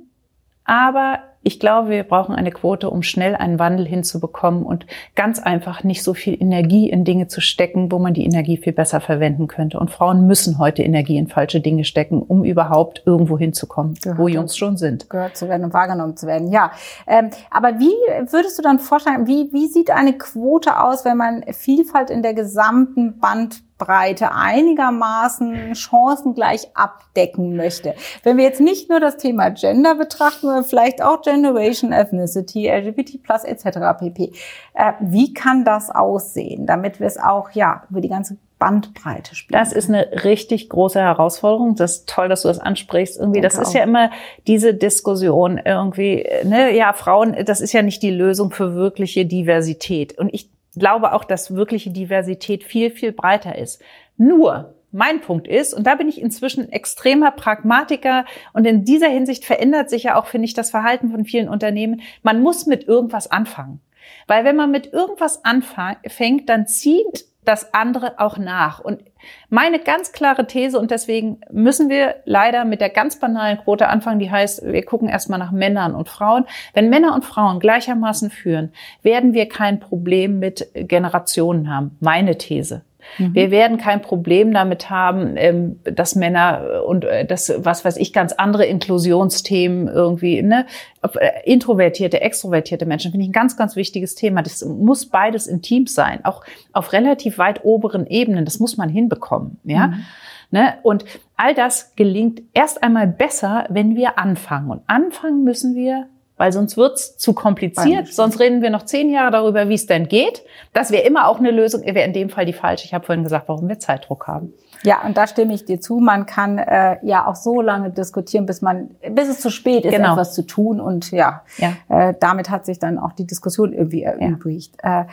aber 0.68 1.20
ich 1.44 1.62
glaube, 1.62 1.90
wir 1.90 2.04
brauchen 2.04 2.36
eine 2.36 2.52
Quote, 2.52 2.90
um 2.90 3.04
schnell 3.04 3.34
einen 3.34 3.58
Wandel 3.58 3.88
hinzubekommen 3.88 4.64
und 4.64 4.86
ganz 5.16 5.40
einfach 5.40 5.82
nicht 5.82 6.04
so 6.04 6.14
viel 6.14 6.36
Energie 6.38 6.90
in 6.90 7.06
Dinge 7.06 7.28
zu 7.28 7.40
stecken, 7.40 7.90
wo 7.90 8.00
man 8.00 8.14
die 8.14 8.26
Energie 8.26 8.58
viel 8.58 8.74
besser 8.74 9.00
verwenden 9.00 9.48
könnte. 9.48 9.80
Und 9.80 9.90
Frauen 9.90 10.28
müssen 10.28 10.60
heute 10.60 10.84
Energie 10.84 11.18
in 11.18 11.30
falsche 11.30 11.62
Dinge 11.62 11.86
stecken, 11.86 12.22
um 12.22 12.44
überhaupt 12.44 13.04
irgendwo 13.06 13.38
hinzukommen, 13.38 13.94
gehört 13.94 14.20
wo 14.20 14.28
Jungs 14.28 14.58
schon 14.58 14.76
sind. 14.76 15.10
Gehört 15.10 15.38
zu 15.38 15.48
werden 15.48 15.64
und 15.64 15.74
wahrgenommen 15.74 16.18
zu 16.18 16.28
werden, 16.28 16.52
ja. 16.52 16.72
Ähm, 17.08 17.30
aber 17.50 17.80
wie 17.80 17.96
würdest 18.30 18.60
du 18.60 18.62
dann 18.62 18.80
vorstellen, 18.80 19.26
wie, 19.26 19.50
wie 19.54 19.68
sieht 19.68 19.90
eine 19.90 20.18
Quote 20.18 20.82
aus, 20.82 21.06
wenn 21.06 21.16
man 21.16 21.46
Vielfalt 21.54 22.10
in 22.10 22.24
der 22.24 22.34
gesamten 22.34 23.20
Band 23.20 23.64
Breite 23.78 24.32
einigermaßen 24.34 25.76
chancengleich 25.76 26.68
abdecken 26.74 27.56
möchte. 27.56 27.94
Wenn 28.24 28.38
wir 28.38 28.44
jetzt 28.44 28.62
nicht 28.62 28.90
nur 28.90 29.00
das 29.00 29.18
Thema 29.18 29.50
Gender 29.50 29.96
betrachten, 29.96 30.48
sondern 30.48 30.64
vielleicht 30.64 31.04
auch 31.04 31.22
Generation, 31.22 31.92
Ethnicity, 31.92 32.68
LGBT 32.70 33.22
plus 33.24 33.44
etc. 33.44 33.80
pp. 34.00 34.34
Äh, 34.74 34.94
wie 35.00 35.34
kann 35.34 35.64
das 35.64 35.90
aussehen, 35.90 36.66
damit 36.66 37.00
wir 37.00 37.08
es 37.08 37.18
auch 37.18 37.52
ja 37.52 37.84
über 37.90 38.02
die 38.02 38.10
ganze 38.10 38.38
Bandbreite 38.60 39.36
spielen? 39.36 39.60
Das 39.60 39.72
ist 39.72 39.90
eine 39.90 40.24
richtig 40.24 40.70
große 40.70 41.00
Herausforderung. 41.00 41.76
Das 41.76 41.98
ist 41.98 42.10
toll, 42.10 42.30
dass 42.30 42.42
du 42.42 42.48
das 42.48 42.60
ansprichst. 42.60 43.20
Irgendwie, 43.20 43.42
das 43.42 43.58
ist 43.58 43.70
auch. 43.70 43.74
ja 43.76 43.84
immer 43.84 44.10
diese 44.48 44.74
Diskussion 44.74 45.60
irgendwie, 45.64 46.28
ne, 46.44 46.76
ja, 46.76 46.94
Frauen, 46.94 47.36
das 47.46 47.62
ist 47.62 47.74
ja 47.74 47.82
nicht 47.82 48.02
die 48.02 48.12
Lösung 48.12 48.52
für 48.52 48.74
wirkliche 48.74 49.26
Diversität. 49.26 50.18
Und 50.18 50.34
ich 50.34 50.50
glaube 50.80 51.14
auch, 51.14 51.24
dass 51.24 51.56
wirkliche 51.56 51.92
Diversität 51.92 52.64
viel, 52.64 52.92
viel 52.92 53.12
breiter 53.12 53.58
ist. 53.58 53.82
Nur, 54.18 54.76
mein 54.92 55.22
Punkt 55.22 55.48
ist, 55.48 55.74
und 55.74 55.86
da 55.86 55.96
bin 55.96 56.08
ich 56.08 56.22
inzwischen 56.22 56.72
extremer 56.72 57.32
Pragmatiker 57.32 58.26
und 58.54 58.66
in 58.66 58.86
dieser 58.86 59.10
Hinsicht 59.10 59.46
verändert 59.46 59.90
sich 59.90 60.04
ja 60.04 60.16
auch, 60.16 60.28
finde 60.28 60.46
ich, 60.46 60.54
das 60.54 60.72
Verhalten 60.72 61.12
von 61.12 61.26
vielen 61.26 61.50
Unternehmen. 61.50 62.02
Man 62.24 62.42
muss 62.42 62.66
mit 62.66 62.88
irgendwas 62.88 63.30
anfangen. 63.30 63.82
Weil 64.26 64.46
wenn 64.46 64.56
man 64.56 64.72
mit 64.72 64.94
irgendwas 64.94 65.44
anfängt, 65.44 66.50
dann 66.50 66.68
zieht 66.68 67.26
das 67.48 67.74
andere 67.74 68.20
auch 68.20 68.38
nach. 68.38 68.80
Und 68.80 69.04
meine 69.50 69.80
ganz 69.80 70.12
klare 70.12 70.48
These, 70.48 70.80
und 70.80 70.92
deswegen 70.92 71.40
müssen 71.52 71.90
wir 71.90 72.16
leider 72.26 72.66
mit 72.66 72.82
der 72.82 72.90
ganz 72.90 73.20
banalen 73.20 73.58
Quote 73.60 73.88
anfangen, 73.88 74.20
die 74.20 74.30
heißt, 74.32 74.66
wir 74.66 74.84
gucken 74.86 75.08
erstmal 75.08 75.40
nach 75.40 75.52
Männern 75.52 75.96
und 75.96 76.10
Frauen. 76.10 76.46
Wenn 76.74 76.90
Männer 76.90 77.16
und 77.16 77.26
Frauen 77.26 77.60
gleichermaßen 77.60 78.30
führen, 78.30 78.74
werden 79.02 79.34
wir 79.34 79.48
kein 79.48 79.80
Problem 79.80 80.40
mit 80.40 80.68
Generationen 80.74 81.74
haben. 81.74 81.98
Meine 82.00 82.38
These. 82.38 82.82
Mhm. 83.18 83.36
Wir 83.36 83.52
werden 83.52 83.78
kein 83.78 84.02
Problem 84.02 84.54
damit 84.54 84.90
haben, 84.90 85.36
ähm, 85.38 85.80
dass 85.84 86.16
Männer 86.16 86.84
und 86.86 87.06
äh, 87.06 87.26
das, 87.26 87.54
was 87.58 87.84
weiß 87.86 87.98
ich, 87.98 88.14
ganz 88.14 88.34
andere 88.34 88.66
Inklusionsthemen 88.66 89.88
irgendwie, 89.88 90.42
ne, 90.42 90.66
äh, 91.02 91.30
introvertierte, 91.46 92.22
extrovertierte 92.22 92.86
Menschen, 92.86 93.12
finde 93.12 93.24
ich 93.24 93.30
ein 93.30 93.34
ganz, 93.34 93.58
ganz 93.58 93.76
wichtiges 93.76 94.16
Thema. 94.16 94.42
Das 94.42 94.64
muss 94.64 95.08
beides 95.08 95.48
in 95.48 95.62
Teams 95.62 95.94
sein, 95.94 96.24
auch 96.26 96.44
auf 96.74 96.94
relativ 96.94 97.38
weit 97.38 97.64
oberen 97.64 98.08
Ebenen. 98.08 98.46
Das 98.46 98.60
muss 98.60 98.78
man 98.78 98.90
hinbekommen, 98.90 99.60
ja. 99.64 99.88
Mhm. 99.88 100.06
Ne? 100.50 100.76
Und 100.82 101.04
all 101.36 101.54
das 101.54 101.94
gelingt 101.96 102.42
erst 102.54 102.82
einmal 102.82 103.06
besser, 103.08 103.66
wenn 103.70 103.98
wir 103.98 104.18
anfangen. 104.18 104.72
Und 104.72 104.82
anfangen 104.88 105.44
müssen 105.44 105.76
wir 105.76 106.08
weil 106.38 106.52
sonst 106.52 106.78
wird's 106.78 107.18
zu 107.18 107.34
kompliziert. 107.34 108.08
Sonst 108.14 108.40
reden 108.40 108.62
wir 108.62 108.70
noch 108.70 108.84
zehn 108.84 109.10
Jahre 109.10 109.32
darüber, 109.32 109.70
wie 109.70 109.74
es 109.74 109.88
denn 109.88 110.08
geht. 110.08 110.44
Das 110.74 110.92
wäre 110.92 111.04
immer 111.04 111.28
auch 111.28 111.40
eine 111.40 111.52
Lösung, 111.52 111.84
wäre 111.84 112.04
in 112.04 112.14
dem 112.14 112.30
Fall 112.30 112.46
die 112.46 112.54
falsche. 112.54 112.86
Ich 112.86 112.94
habe 112.94 113.06
vorhin 113.06 113.24
gesagt, 113.24 113.50
warum 113.50 113.68
wir 113.68 113.80
Zeitdruck 113.80 114.28
haben. 114.28 114.54
Ja, 114.84 115.02
und 115.04 115.18
da 115.18 115.26
stimme 115.26 115.54
ich 115.56 115.66
dir 115.66 115.82
zu. 115.82 115.98
Man 115.98 116.28
kann 116.28 116.60
äh, 116.60 116.98
ja 117.02 117.26
auch 117.26 117.36
so 117.36 117.62
lange 117.62 117.90
diskutieren, 117.90 118.46
bis 118.46 118.62
man, 118.62 118.92
bis 119.10 119.28
es 119.28 119.40
zu 119.40 119.50
spät 119.50 119.86
ist, 119.86 119.92
genau. 119.92 120.14
etwas 120.14 120.34
zu 120.34 120.44
tun. 120.44 120.80
Und 120.80 121.12
ja, 121.12 121.42
ja. 121.58 121.74
Äh, 121.90 122.14
damit 122.20 122.52
hat 122.52 122.66
sich 122.66 122.78
dann 122.78 123.00
auch 123.00 123.14
die 123.14 123.26
Diskussion 123.26 123.74
irgendwie 123.74 124.04
erübrigt. 124.04 124.76
Ja. 124.84 125.02
Äh, 125.02 125.06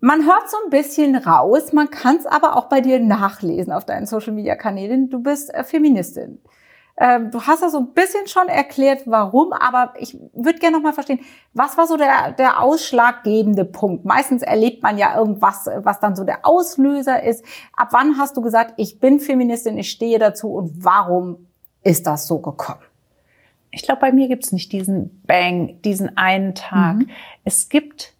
man 0.00 0.26
hört 0.26 0.50
so 0.50 0.56
ein 0.64 0.70
bisschen 0.70 1.16
raus, 1.16 1.72
man 1.72 1.90
kann 1.90 2.16
es 2.16 2.26
aber 2.26 2.56
auch 2.56 2.68
bei 2.68 2.82
dir 2.82 3.00
nachlesen 3.00 3.72
auf 3.72 3.86
deinen 3.86 4.04
Social-Media-Kanälen. 4.04 5.08
Du 5.08 5.22
bist 5.22 5.52
äh, 5.54 5.64
Feministin. 5.64 6.38
Ähm, 6.98 7.30
du 7.30 7.42
hast 7.42 7.62
ja 7.62 7.68
so 7.68 7.78
ein 7.78 7.92
bisschen 7.92 8.26
schon 8.26 8.48
erklärt, 8.48 9.02
warum, 9.04 9.52
aber 9.52 9.92
ich 9.98 10.18
würde 10.32 10.58
gerne 10.58 10.76
noch 10.76 10.82
mal 10.82 10.92
verstehen, 10.92 11.20
was 11.52 11.76
war 11.76 11.86
so 11.86 11.96
der, 11.96 12.32
der 12.32 12.62
ausschlaggebende 12.62 13.64
Punkt? 13.64 14.04
Meistens 14.04 14.42
erlebt 14.42 14.82
man 14.82 14.96
ja 14.96 15.16
irgendwas, 15.18 15.68
was 15.76 16.00
dann 16.00 16.16
so 16.16 16.24
der 16.24 16.46
Auslöser 16.46 17.22
ist. 17.22 17.44
Ab 17.76 17.88
wann 17.90 18.16
hast 18.16 18.36
du 18.36 18.40
gesagt, 18.40 18.74
ich 18.78 18.98
bin 18.98 19.20
Feministin, 19.20 19.76
ich 19.76 19.90
stehe 19.90 20.18
dazu 20.18 20.48
und 20.54 20.84
warum 20.84 21.46
ist 21.82 22.06
das 22.06 22.26
so 22.26 22.38
gekommen? 22.38 22.80
ich 23.76 23.82
glaube, 23.82 24.00
bei 24.00 24.10
mir 24.12 24.26
gibt's 24.26 24.52
nicht 24.52 24.72
diesen 24.72 25.22
Bang, 25.26 25.82
diesen 25.82 26.16
einen 26.16 26.54
Tag. 26.54 26.96
Mhm. 26.96 27.10
Es 27.44 27.68
gibt 27.68 28.14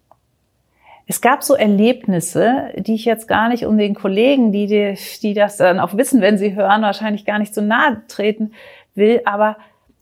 es 1.09 1.21
gab 1.21 1.41
so 1.41 1.55
Erlebnisse, 1.55 2.69
die 2.75 2.95
ich 2.95 3.05
jetzt 3.05 3.27
gar 3.27 3.47
nicht 3.47 3.65
um 3.65 3.77
den 3.77 3.95
Kollegen, 3.95 4.51
die, 4.51 4.67
die, 4.67 4.97
die 5.21 5.33
das 5.33 5.55
dann 5.55 5.79
auch 5.79 5.95
wissen, 5.95 6.21
wenn 6.21 6.37
sie 6.37 6.53
hören, 6.53 6.81
wahrscheinlich 6.81 7.25
gar 7.25 7.39
nicht 7.39 7.55
so 7.55 7.61
nahe 7.61 8.01
treten 8.09 8.51
will. 8.93 9.21
Aber 9.23 9.57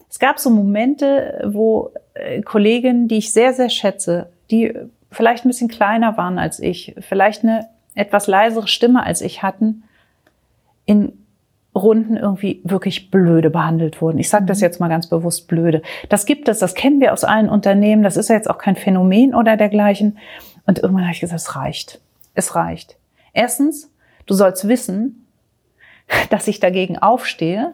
es 0.10 0.18
gab 0.18 0.40
so 0.40 0.50
Momente, 0.50 1.48
wo 1.48 1.92
äh, 2.16 2.42
Kolleginnen, 2.42 3.08
die 3.08 3.18
ich 3.18 3.32
sehr, 3.32 3.54
sehr 3.54 3.70
schätze, 3.70 4.32
die 4.50 4.74
vielleicht 5.12 5.46
ein 5.46 5.50
bisschen 5.50 5.70
kleiner 5.70 6.18
waren 6.18 6.40
als 6.40 6.60
ich, 6.60 6.96
vielleicht 7.00 7.44
eine 7.44 7.68
etwas 7.94 8.26
leisere 8.26 8.68
Stimme 8.68 9.04
als 9.04 9.22
ich 9.22 9.44
hatten, 9.44 9.84
in 10.86 11.14
Runden 11.76 12.18
irgendwie 12.18 12.62
wirklich 12.64 13.12
blöde 13.12 13.50
behandelt 13.50 14.02
wurden. 14.02 14.18
Ich 14.18 14.30
sage 14.30 14.46
das 14.46 14.60
mhm. 14.60 14.64
jetzt 14.64 14.80
mal 14.80 14.88
ganz 14.88 15.08
bewusst 15.08 15.48
blöde. 15.48 15.82
Das 16.10 16.26
gibt 16.26 16.48
es, 16.48 16.60
das 16.60 16.74
kennen 16.74 17.00
wir 17.00 17.14
aus 17.14 17.24
allen 17.24 17.50
Unternehmen, 17.50 18.02
das 18.02 18.18
ist 18.18 18.30
ja 18.30 18.36
jetzt 18.36 18.50
auch 18.50 18.58
kein 18.58 18.76
Phänomen 18.76 19.36
oder 19.36 19.56
dergleichen. 19.56 20.18
Und 20.66 20.80
irgendwann 20.80 21.04
habe 21.04 21.14
ich 21.14 21.22
gesagt, 21.22 21.42
es 21.42 21.56
reicht. 21.56 22.02
Es 22.34 22.56
reicht. 22.56 22.98
Erstens, 23.34 23.92
du 24.26 24.34
sollst 24.34 24.68
wissen, 24.68 25.28
dass 26.30 26.48
ich 26.48 26.60
dagegen 26.60 26.98
aufstehe. 26.98 27.74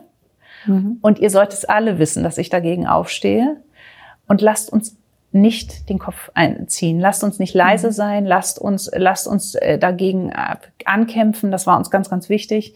Mhm. 0.65 0.97
Und 1.01 1.19
ihr 1.19 1.29
sollt 1.29 1.53
es 1.53 1.65
alle 1.65 1.99
wissen, 1.99 2.23
dass 2.23 2.37
ich 2.37 2.49
dagegen 2.49 2.87
aufstehe. 2.87 3.57
Und 4.27 4.41
lasst 4.41 4.71
uns 4.71 4.95
nicht 5.31 5.89
den 5.89 5.97
Kopf 5.97 6.29
einziehen. 6.33 6.99
Lasst 6.99 7.23
uns 7.23 7.39
nicht 7.39 7.53
leise 7.53 7.87
mhm. 7.87 7.93
sein. 7.93 8.25
Lasst 8.25 8.59
uns, 8.59 8.91
lasst 8.93 9.27
uns 9.27 9.55
äh, 9.55 9.77
dagegen 9.77 10.33
ankämpfen. 10.85 11.51
Das 11.51 11.67
war 11.67 11.77
uns 11.77 11.89
ganz, 11.89 12.09
ganz 12.09 12.29
wichtig. 12.29 12.75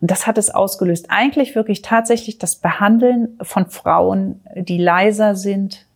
Und 0.00 0.10
das 0.10 0.26
hat 0.26 0.38
es 0.38 0.50
ausgelöst. 0.50 1.06
Eigentlich 1.08 1.54
wirklich 1.54 1.82
tatsächlich 1.82 2.38
das 2.38 2.56
Behandeln 2.56 3.36
von 3.42 3.68
Frauen, 3.68 4.40
die 4.54 4.78
leiser 4.78 5.34
sind, 5.34 5.86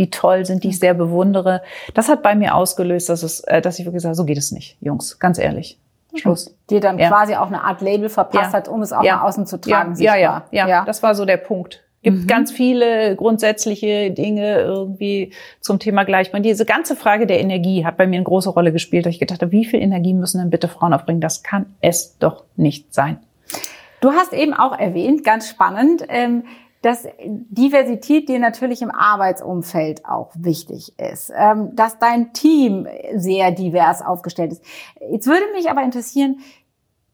die 0.00 0.08
toll 0.08 0.46
sind, 0.46 0.64
die 0.64 0.68
ich 0.68 0.78
sehr 0.78 0.94
bewundere. 0.94 1.62
Das 1.92 2.08
hat 2.08 2.22
bei 2.22 2.34
mir 2.34 2.54
ausgelöst, 2.54 3.10
dass 3.10 3.22
es, 3.22 3.40
äh, 3.40 3.60
dass 3.60 3.78
ich 3.78 3.84
wirklich 3.84 4.02
sage, 4.02 4.14
so 4.14 4.24
geht 4.24 4.38
es 4.38 4.50
nicht, 4.50 4.78
Jungs, 4.80 5.18
ganz 5.18 5.38
ehrlich. 5.38 5.78
Schluss. 6.16 6.52
Dir 6.70 6.80
dann 6.80 6.98
ja. 6.98 7.08
quasi 7.08 7.36
auch 7.36 7.46
eine 7.46 7.62
Art 7.62 7.82
Label 7.82 8.08
verpasst 8.08 8.52
ja. 8.52 8.58
hat, 8.58 8.66
um 8.66 8.82
es 8.82 8.92
auch 8.92 9.04
ja. 9.04 9.16
nach 9.16 9.24
außen 9.24 9.46
zu 9.46 9.60
tragen. 9.60 9.94
Ja, 9.96 10.16
ja, 10.16 10.44
ja, 10.50 10.66
ja, 10.66 10.84
das 10.84 11.02
war 11.02 11.14
so 11.14 11.24
der 11.24 11.36
Punkt. 11.36 11.84
Gibt 12.02 12.22
mhm. 12.22 12.26
ganz 12.26 12.50
viele 12.50 13.14
grundsätzliche 13.14 14.10
Dinge 14.10 14.58
irgendwie 14.60 15.32
zum 15.60 15.78
Thema 15.78 16.04
Gleichbehandlung. 16.04 16.50
Diese 16.50 16.64
ganze 16.64 16.96
Frage 16.96 17.26
der 17.26 17.40
Energie 17.40 17.84
hat 17.84 17.98
bei 17.98 18.06
mir 18.06 18.16
eine 18.16 18.24
große 18.24 18.48
Rolle 18.48 18.72
gespielt, 18.72 19.04
dass 19.04 19.12
ich 19.12 19.20
gedacht 19.20 19.42
habe, 19.42 19.52
wie 19.52 19.66
viel 19.66 19.80
Energie 19.80 20.14
müssen 20.14 20.38
denn 20.38 20.48
bitte 20.48 20.66
Frauen 20.66 20.94
aufbringen? 20.94 21.20
Das 21.20 21.42
kann 21.42 21.66
es 21.82 22.18
doch 22.18 22.44
nicht 22.56 22.94
sein. 22.94 23.18
Du 24.00 24.12
hast 24.12 24.32
eben 24.32 24.54
auch 24.54 24.76
erwähnt, 24.76 25.24
ganz 25.24 25.50
spannend, 25.50 26.02
ähm, 26.08 26.44
dass 26.82 27.06
Diversität 27.22 28.28
dir 28.28 28.38
natürlich 28.38 28.80
im 28.80 28.90
Arbeitsumfeld 28.90 30.06
auch 30.06 30.32
wichtig 30.38 30.98
ist, 30.98 31.30
ähm, 31.36 31.74
dass 31.74 31.98
dein 31.98 32.32
Team 32.32 32.86
sehr 33.14 33.50
divers 33.50 34.02
aufgestellt 34.02 34.52
ist. 34.52 34.64
Jetzt 35.10 35.26
würde 35.26 35.44
mich 35.52 35.70
aber 35.70 35.82
interessieren, 35.82 36.40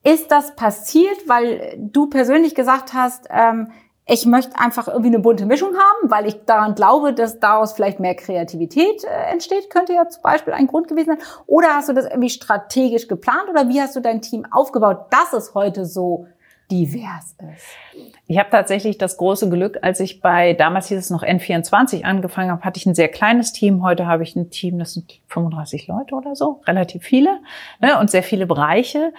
ist 0.04 0.30
das 0.30 0.54
passiert, 0.54 1.28
weil 1.28 1.76
du 1.78 2.08
persönlich 2.08 2.54
gesagt 2.54 2.94
hast, 2.94 3.26
ähm, 3.28 3.72
ich 4.08 4.24
möchte 4.24 4.56
einfach 4.56 4.86
irgendwie 4.86 5.08
eine 5.08 5.18
bunte 5.18 5.46
Mischung 5.46 5.74
haben, 5.74 6.10
weil 6.10 6.26
ich 6.26 6.44
daran 6.44 6.76
glaube, 6.76 7.12
dass 7.12 7.40
daraus 7.40 7.72
vielleicht 7.72 7.98
mehr 7.98 8.14
Kreativität 8.14 9.02
äh, 9.02 9.32
entsteht, 9.32 9.68
könnte 9.68 9.94
ja 9.94 10.08
zum 10.08 10.22
Beispiel 10.22 10.52
ein 10.52 10.68
Grund 10.68 10.86
gewesen 10.86 11.16
sein. 11.16 11.26
Oder 11.46 11.74
hast 11.74 11.88
du 11.88 11.92
das 11.92 12.04
irgendwie 12.04 12.30
strategisch 12.30 13.08
geplant 13.08 13.48
oder 13.50 13.68
wie 13.68 13.80
hast 13.80 13.96
du 13.96 14.00
dein 14.00 14.22
Team 14.22 14.46
aufgebaut, 14.48 15.06
dass 15.10 15.32
es 15.32 15.54
heute 15.54 15.84
so 15.84 16.28
divers 16.70 17.34
ist? 17.54 18.12
Ich 18.26 18.38
habe 18.38 18.50
tatsächlich 18.50 18.98
das 18.98 19.16
große 19.16 19.48
Glück, 19.48 19.78
als 19.82 20.00
ich 20.00 20.20
bei, 20.20 20.52
damals 20.52 20.88
hieß 20.88 20.98
es 20.98 21.10
noch 21.10 21.22
N24 21.22 22.02
angefangen 22.02 22.50
habe, 22.50 22.62
hatte 22.62 22.78
ich 22.78 22.86
ein 22.86 22.94
sehr 22.94 23.08
kleines 23.08 23.52
Team. 23.52 23.82
Heute 23.82 24.06
habe 24.06 24.22
ich 24.22 24.34
ein 24.36 24.50
Team, 24.50 24.78
das 24.78 24.94
sind 24.94 25.20
35 25.28 25.86
Leute 25.86 26.14
oder 26.14 26.34
so, 26.34 26.60
relativ 26.66 27.02
viele 27.02 27.40
ne, 27.80 27.98
und 27.98 28.10
sehr 28.10 28.22
viele 28.22 28.46
Bereiche. 28.46 29.12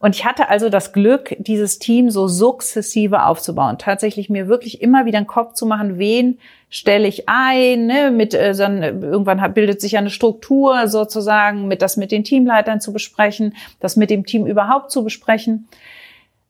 Und 0.00 0.14
ich 0.14 0.24
hatte 0.24 0.48
also 0.48 0.68
das 0.68 0.92
Glück, 0.92 1.34
dieses 1.38 1.78
Team 1.78 2.10
so 2.10 2.28
sukzessive 2.28 3.24
aufzubauen. 3.24 3.78
Tatsächlich 3.78 4.28
mir 4.28 4.48
wirklich 4.48 4.82
immer 4.82 5.06
wieder 5.06 5.18
einen 5.18 5.26
Kopf 5.26 5.54
zu 5.54 5.64
machen, 5.66 5.98
wen 5.98 6.38
stelle 6.68 7.08
ich 7.08 7.28
ein, 7.28 7.86
ne, 7.86 8.10
mit 8.10 8.34
äh, 8.34 8.54
so 8.54 8.64
ein, 8.64 8.82
irgendwann 8.82 9.54
bildet 9.54 9.80
sich 9.80 9.96
eine 9.96 10.10
Struktur 10.10 10.88
sozusagen, 10.88 11.68
mit 11.68 11.80
das 11.80 11.96
mit 11.96 12.12
den 12.12 12.24
Teamleitern 12.24 12.80
zu 12.80 12.92
besprechen, 12.92 13.54
das 13.80 13.96
mit 13.96 14.10
dem 14.10 14.26
Team 14.26 14.46
überhaupt 14.46 14.90
zu 14.90 15.02
besprechen. 15.02 15.68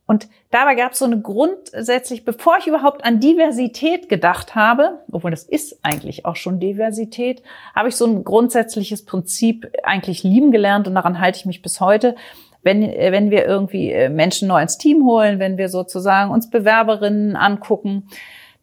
Und 0.08 0.26
dabei 0.50 0.74
gab 0.74 0.92
es 0.92 1.00
so 1.00 1.04
eine 1.04 1.20
grundsätzlich, 1.20 2.24
bevor 2.24 2.56
ich 2.58 2.66
überhaupt 2.66 3.04
an 3.04 3.20
Diversität 3.20 4.08
gedacht 4.08 4.54
habe, 4.54 5.00
obwohl 5.12 5.30
das 5.30 5.44
ist 5.44 5.80
eigentlich 5.82 6.24
auch 6.24 6.34
schon 6.34 6.58
Diversität, 6.58 7.42
habe 7.76 7.90
ich 7.90 7.96
so 7.96 8.06
ein 8.06 8.24
grundsätzliches 8.24 9.04
Prinzip 9.04 9.70
eigentlich 9.82 10.22
lieben 10.22 10.50
gelernt 10.50 10.88
und 10.88 10.94
daran 10.94 11.20
halte 11.20 11.38
ich 11.38 11.44
mich 11.44 11.60
bis 11.60 11.82
heute. 11.82 12.16
Wenn, 12.62 12.80
wenn 12.80 13.30
wir 13.30 13.44
irgendwie 13.44 13.92
äh, 13.92 14.08
Menschen 14.08 14.48
neu 14.48 14.62
ins 14.62 14.78
Team 14.78 15.04
holen, 15.04 15.40
wenn 15.40 15.58
wir 15.58 15.68
sozusagen 15.68 16.30
uns 16.30 16.48
Bewerberinnen 16.48 17.36
angucken, 17.36 18.08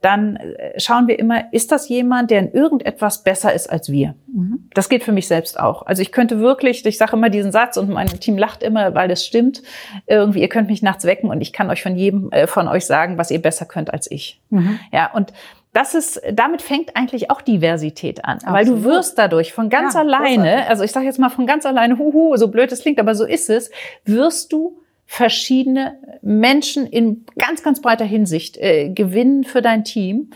dann 0.05 0.35
äh, 0.35 0.79
schauen 0.79 1.07
wir 1.07 1.17
immer, 1.17 1.51
ist 1.51 1.71
das 1.71 1.89
jemand, 1.89 2.29
der 2.29 2.39
in 2.39 2.51
irgendetwas 2.51 3.23
besser 3.23 3.53
ist 3.53 3.69
als 3.69 3.91
wir? 3.91 4.13
Mhm. 4.27 4.69
Das 4.73 4.87
geht 4.87 5.03
für 5.03 5.11
mich 5.11 5.27
selbst 5.27 5.59
auch. 5.59 5.85
Also 5.85 6.03
ich 6.03 6.11
könnte 6.11 6.39
wirklich, 6.39 6.85
ich 6.85 6.97
sage 6.97 7.13
immer 7.13 7.31
diesen 7.31 7.51
Satz 7.51 7.75
und 7.75 7.89
mein 7.89 8.07
Team 8.07 8.37
lacht 8.37 8.61
immer, 8.61 8.93
weil 8.93 9.07
das 9.07 9.25
stimmt. 9.25 9.63
Irgendwie, 10.05 10.41
ihr 10.41 10.49
könnt 10.49 10.69
mich 10.69 10.83
nachts 10.83 11.05
wecken 11.05 11.29
und 11.31 11.41
ich 11.41 11.53
kann 11.53 11.69
euch 11.71 11.81
von 11.81 11.95
jedem 11.95 12.31
äh, 12.31 12.45
von 12.45 12.67
euch 12.67 12.85
sagen, 12.85 13.17
was 13.17 13.31
ihr 13.31 13.41
besser 13.41 13.65
könnt 13.65 13.91
als 13.91 14.09
ich. 14.09 14.39
Mhm. 14.51 14.79
Ja, 14.93 15.11
und 15.11 15.33
das 15.73 15.93
ist, 15.93 16.21
damit 16.31 16.61
fängt 16.61 16.95
eigentlich 16.95 17.31
auch 17.31 17.41
Diversität 17.41 18.23
an, 18.23 18.37
Absolut. 18.37 18.55
weil 18.55 18.65
du 18.65 18.83
wirst 18.85 19.17
dadurch 19.17 19.51
von 19.51 19.69
ganz 19.69 19.95
ja, 19.95 20.01
alleine, 20.01 20.67
also 20.67 20.83
ich 20.83 20.91
sage 20.91 21.05
jetzt 21.05 21.19
mal 21.19 21.29
von 21.29 21.45
ganz 21.45 21.65
alleine, 21.65 21.97
huhu, 21.97 22.37
so 22.37 22.47
blöd 22.47 22.71
es 22.71 22.81
klingt, 22.81 22.97
aber 22.99 23.13
so 23.13 23.25
ist 23.25 23.49
es, 23.49 23.71
wirst 24.05 24.53
du 24.53 24.77
verschiedene 25.05 25.99
Menschen 26.21 26.87
in 26.87 27.25
ganz, 27.37 27.63
ganz 27.63 27.81
breiter 27.81 28.05
Hinsicht 28.05 28.57
äh, 28.57 28.89
gewinnen 28.89 29.43
für 29.43 29.61
dein 29.61 29.83
Team. 29.83 30.31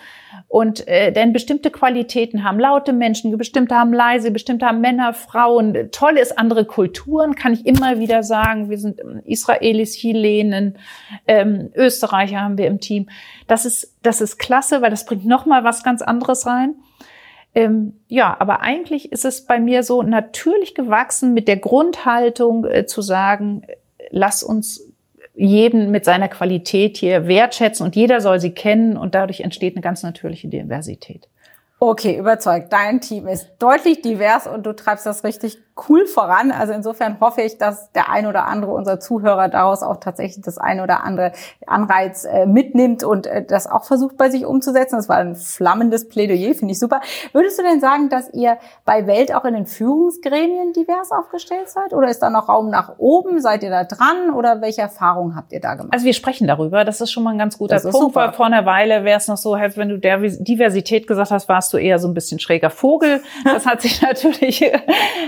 Und 0.48 0.88
äh, 0.88 1.12
denn 1.12 1.32
bestimmte 1.34 1.70
Qualitäten 1.70 2.44
haben 2.44 2.60
laute 2.60 2.92
Menschen, 2.94 3.36
bestimmte 3.38 3.76
haben 3.76 3.94
leise, 3.94 4.32
bestimmte 4.32 4.66
haben 4.66 4.82
Männer, 4.82 5.14
Frauen. 5.14 5.90
Toll 5.92 6.18
ist 6.18 6.38
andere 6.40 6.66
Kulturen, 6.66 7.36
kann 7.36 7.54
ich 7.54 7.66
immer 7.66 8.00
wieder 8.00 8.24
sagen. 8.24 8.70
Wir 8.70 8.80
sind 8.80 9.00
Israelis, 9.26 9.96
Chilenen, 9.96 10.78
ähm, 11.28 11.70
Österreicher 11.76 12.42
haben 12.42 12.58
wir 12.58 12.68
im 12.68 12.80
Team. 12.80 13.10
Das 13.48 13.66
ist 13.66 13.96
das 14.02 14.22
ist 14.22 14.38
klasse, 14.38 14.82
weil 14.82 14.90
das 14.90 15.06
bringt 15.06 15.26
noch 15.26 15.46
mal 15.46 15.64
was 15.64 15.84
ganz 15.84 16.02
anderes 16.02 16.48
rein. 16.48 16.76
Ähm, 17.56 18.00
ja, 18.08 18.36
aber 18.40 18.62
eigentlich 18.62 19.12
ist 19.12 19.26
es 19.26 19.46
bei 19.46 19.60
mir 19.60 19.84
so 19.84 20.04
natürlich 20.04 20.76
gewachsen 20.76 21.34
mit 21.34 21.48
der 21.48 21.58
Grundhaltung 21.58 22.66
äh, 22.66 22.86
zu 22.86 23.02
sagen, 23.02 23.64
lass 24.12 24.44
uns 24.44 24.82
jeden 25.36 25.92
mit 25.92 26.06
seiner 26.06 26.28
Qualität 26.28 26.98
hier 26.98 27.28
wertschätzen 27.28 27.86
und 27.86 27.96
jeder 27.96 28.20
soll 28.22 28.40
sie 28.40 28.52
kennen 28.52 28.98
und 28.98 29.16
dadurch 29.16 29.42
entsteht 29.42 29.76
eine 29.76 29.82
ganz 29.82 30.04
natürliche 30.04 30.48
Diversität. 30.48 31.28
Okay, 31.80 32.18
überzeugt. 32.18 32.74
Dein 32.74 33.00
Team 33.00 33.26
ist 33.26 33.48
deutlich 33.58 34.02
divers 34.02 34.48
und 34.48 34.66
du 34.66 34.74
treibst 34.74 35.06
das 35.06 35.24
richtig 35.24 35.58
cool 35.88 36.06
voran. 36.06 36.52
Also 36.52 36.74
insofern 36.74 37.20
hoffe 37.20 37.42
ich, 37.42 37.58
dass 37.58 37.92
der 37.92 38.10
ein 38.10 38.26
oder 38.26 38.48
andere 38.48 38.72
unserer 38.72 39.00
Zuhörer 39.00 39.48
daraus 39.50 39.84
auch 39.84 39.98
tatsächlich 39.98 40.44
das 40.44 40.58
ein 40.58 40.80
oder 40.80 41.04
andere 41.04 41.32
Anreiz 41.66 42.26
äh, 42.26 42.46
mitnimmt 42.46 43.04
und 43.04 43.28
äh, 43.28 43.46
das 43.46 43.68
auch 43.68 43.86
versucht 43.86 44.18
bei 44.18 44.30
sich 44.30 44.46
umzusetzen. 44.46 44.96
Das 44.96 45.10
war 45.10 45.18
ein 45.18 45.36
flammendes 45.36 46.10
Plädoyer, 46.10 46.54
finde 46.56 46.74
ich 46.74 46.80
super. 46.80 47.02
Würdest 47.34 47.60
du 47.60 47.64
denn 47.64 47.80
sagen, 47.80 48.10
dass 48.10 48.34
ihr 48.34 48.58
bei 48.86 49.08
Welt 49.08 49.34
auch 49.34 49.46
in 49.46 49.54
den 49.54 49.66
Führungsgremien 49.66 50.74
divers 50.74 51.12
aufgestellt 51.12 51.70
seid? 51.70 51.94
Oder 51.94 52.10
ist 52.10 52.20
da 52.20 52.30
noch 52.30 52.50
Raum 52.50 52.70
nach 52.70 52.96
oben? 52.98 53.40
Seid 53.40 53.64
ihr 53.64 53.70
da 53.70 53.84
dran? 53.84 54.32
Oder 54.34 54.62
welche 54.62 54.82
Erfahrungen 54.82 55.36
habt 55.36 55.52
ihr 55.52 55.60
da 55.60 55.76
gemacht? 55.76 55.94
Also 55.94 56.06
wir 56.06 56.14
sprechen 56.14 56.48
darüber. 56.48 56.84
Das 56.84 57.02
ist 57.02 57.12
schon 57.12 57.24
mal 57.24 57.32
ein 57.32 57.38
ganz 57.38 57.58
guter 57.58 57.80
Punkt. 57.80 57.98
Super. 57.98 58.34
Vor 58.34 58.46
einer 58.46 58.66
Weile 58.66 59.04
wäre 59.04 59.18
es 59.18 59.28
noch 59.28 59.38
so, 59.38 59.54
wenn 59.54 59.90
du 59.90 59.98
Diversität 60.00 61.08
gesagt 61.08 61.32
hast, 61.32 61.48
warst 61.50 61.72
du 61.74 61.78
eher 61.78 62.00
so 62.00 62.08
ein 62.08 62.14
bisschen 62.14 62.40
schräger 62.40 62.70
Vogel. 62.70 63.22
Das 63.44 63.66
hat 63.66 63.82
sich 63.82 64.02
natürlich, 64.10 64.72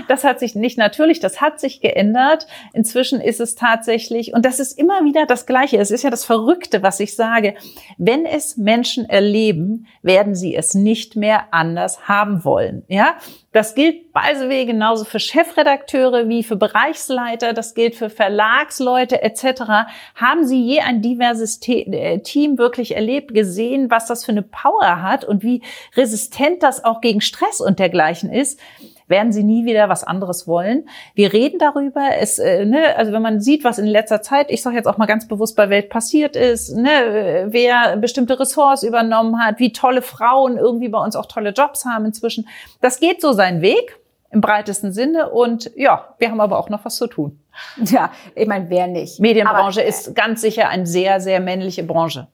das 0.08 0.24
hat 0.24 0.40
sich 0.42 0.54
nicht 0.54 0.76
natürlich, 0.76 1.20
das 1.20 1.40
hat 1.40 1.60
sich 1.60 1.80
geändert. 1.80 2.46
Inzwischen 2.72 3.20
ist 3.20 3.40
es 3.40 3.54
tatsächlich, 3.54 4.34
und 4.34 4.44
das 4.44 4.60
ist 4.60 4.78
immer 4.78 5.04
wieder 5.04 5.24
das 5.24 5.46
Gleiche. 5.46 5.78
Es 5.78 5.90
ist 5.90 6.02
ja 6.02 6.10
das 6.10 6.24
Verrückte, 6.24 6.82
was 6.82 7.00
ich 7.00 7.14
sage. 7.14 7.54
Wenn 7.96 8.26
es 8.26 8.56
Menschen 8.56 9.08
erleben, 9.08 9.86
werden 10.02 10.34
sie 10.34 10.54
es 10.56 10.74
nicht 10.74 11.16
mehr 11.16 11.46
anders 11.52 12.08
haben 12.08 12.44
wollen. 12.44 12.82
Ja, 12.88 13.16
das 13.52 13.74
gilt 13.74 14.14
way 14.14 14.64
genauso 14.64 15.04
für 15.04 15.20
Chefredakteure 15.20 16.28
wie 16.28 16.42
für 16.42 16.56
Bereichsleiter. 16.56 17.52
Das 17.52 17.74
gilt 17.74 17.94
für 17.94 18.08
Verlagsleute 18.08 19.22
etc. 19.22 19.88
Haben 20.14 20.46
Sie 20.46 20.62
je 20.62 20.80
ein 20.80 21.02
diverses 21.02 21.60
äh, 21.68 22.18
Team 22.20 22.56
wirklich 22.56 22.96
erlebt, 22.96 23.34
gesehen, 23.34 23.90
was 23.90 24.06
das 24.06 24.24
für 24.24 24.32
eine 24.32 24.42
Power 24.42 25.02
hat 25.02 25.24
und 25.24 25.42
wie 25.42 25.62
resistent 25.96 26.62
das 26.62 26.84
auch 26.84 27.02
gegen 27.02 27.20
Stress 27.20 27.60
und 27.60 27.78
dergleichen 27.78 28.32
ist? 28.32 28.58
Werden 29.12 29.30
sie 29.30 29.44
nie 29.44 29.64
wieder 29.64 29.88
was 29.88 30.02
anderes 30.02 30.48
wollen. 30.48 30.88
Wir 31.14 31.32
reden 31.32 31.60
darüber, 31.60 32.02
es, 32.18 32.40
äh, 32.40 32.64
ne, 32.64 32.96
also 32.96 33.12
wenn 33.12 33.22
man 33.22 33.40
sieht, 33.40 33.62
was 33.62 33.78
in 33.78 33.86
letzter 33.86 34.22
Zeit, 34.22 34.50
ich 34.50 34.60
sage 34.62 34.74
jetzt 34.74 34.86
auch 34.86 34.98
mal 34.98 35.06
ganz 35.06 35.28
bewusst 35.28 35.54
bei 35.54 35.70
Welt 35.70 35.88
passiert 35.88 36.34
ist, 36.34 36.74
ne, 36.74 37.46
wer 37.46 37.96
bestimmte 37.98 38.40
Ressorts 38.40 38.82
übernommen 38.82 39.40
hat, 39.40 39.60
wie 39.60 39.72
tolle 39.72 40.02
Frauen 40.02 40.56
irgendwie 40.56 40.88
bei 40.88 40.98
uns 40.98 41.14
auch 41.14 41.26
tolle 41.26 41.50
Jobs 41.50 41.84
haben 41.84 42.06
inzwischen. 42.06 42.48
Das 42.80 42.98
geht 42.98 43.20
so 43.20 43.32
seinen 43.32 43.62
Weg 43.62 44.00
im 44.32 44.40
breitesten 44.40 44.92
Sinne 44.92 45.30
und 45.30 45.70
ja, 45.76 46.14
wir 46.18 46.30
haben 46.30 46.40
aber 46.40 46.58
auch 46.58 46.70
noch 46.70 46.84
was 46.84 46.96
zu 46.96 47.06
tun. 47.06 47.38
Ja, 47.84 48.10
ich 48.34 48.48
meine, 48.48 48.70
wer 48.70 48.86
nicht? 48.86 49.20
Medienbranche 49.20 49.80
aber, 49.80 49.88
ist 49.88 50.14
ganz 50.14 50.40
sicher 50.40 50.70
eine 50.70 50.86
sehr, 50.86 51.20
sehr 51.20 51.38
männliche 51.38 51.82
Branche. 51.84 52.28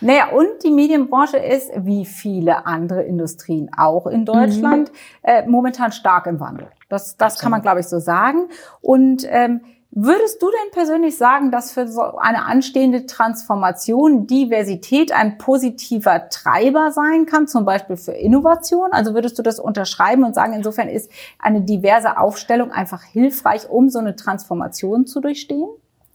Naja, 0.00 0.28
und 0.30 0.62
die 0.64 0.70
Medienbranche 0.70 1.38
ist, 1.38 1.70
wie 1.76 2.04
viele 2.04 2.66
andere 2.66 3.02
Industrien 3.02 3.70
auch 3.76 4.06
in 4.06 4.24
Deutschland, 4.24 4.90
mhm. 4.90 4.96
äh, 5.22 5.46
momentan 5.46 5.92
stark 5.92 6.26
im 6.26 6.40
Wandel. 6.40 6.68
Das, 6.88 7.16
das 7.16 7.38
kann 7.38 7.50
man, 7.50 7.62
glaube 7.62 7.80
ich, 7.80 7.86
so 7.86 7.98
sagen. 7.98 8.48
Und 8.80 9.26
ähm, 9.28 9.60
Würdest 9.90 10.42
du 10.42 10.46
denn 10.50 10.70
persönlich 10.70 11.16
sagen, 11.16 11.50
dass 11.50 11.72
für 11.72 11.88
so 11.88 12.18
eine 12.18 12.44
anstehende 12.44 13.06
Transformation 13.06 14.26
Diversität 14.26 15.12
ein 15.12 15.38
positiver 15.38 16.28
Treiber 16.28 16.92
sein 16.92 17.24
kann, 17.24 17.48
zum 17.48 17.64
Beispiel 17.64 17.96
für 17.96 18.12
Innovation? 18.12 18.92
Also 18.92 19.14
würdest 19.14 19.38
du 19.38 19.42
das 19.42 19.58
unterschreiben 19.58 20.24
und 20.24 20.34
sagen, 20.34 20.52
insofern 20.52 20.88
ist 20.88 21.10
eine 21.38 21.62
diverse 21.62 22.18
Aufstellung 22.18 22.70
einfach 22.70 23.02
hilfreich, 23.02 23.70
um 23.70 23.88
so 23.88 23.98
eine 23.98 24.14
Transformation 24.14 25.06
zu 25.06 25.20
durchstehen? 25.20 25.68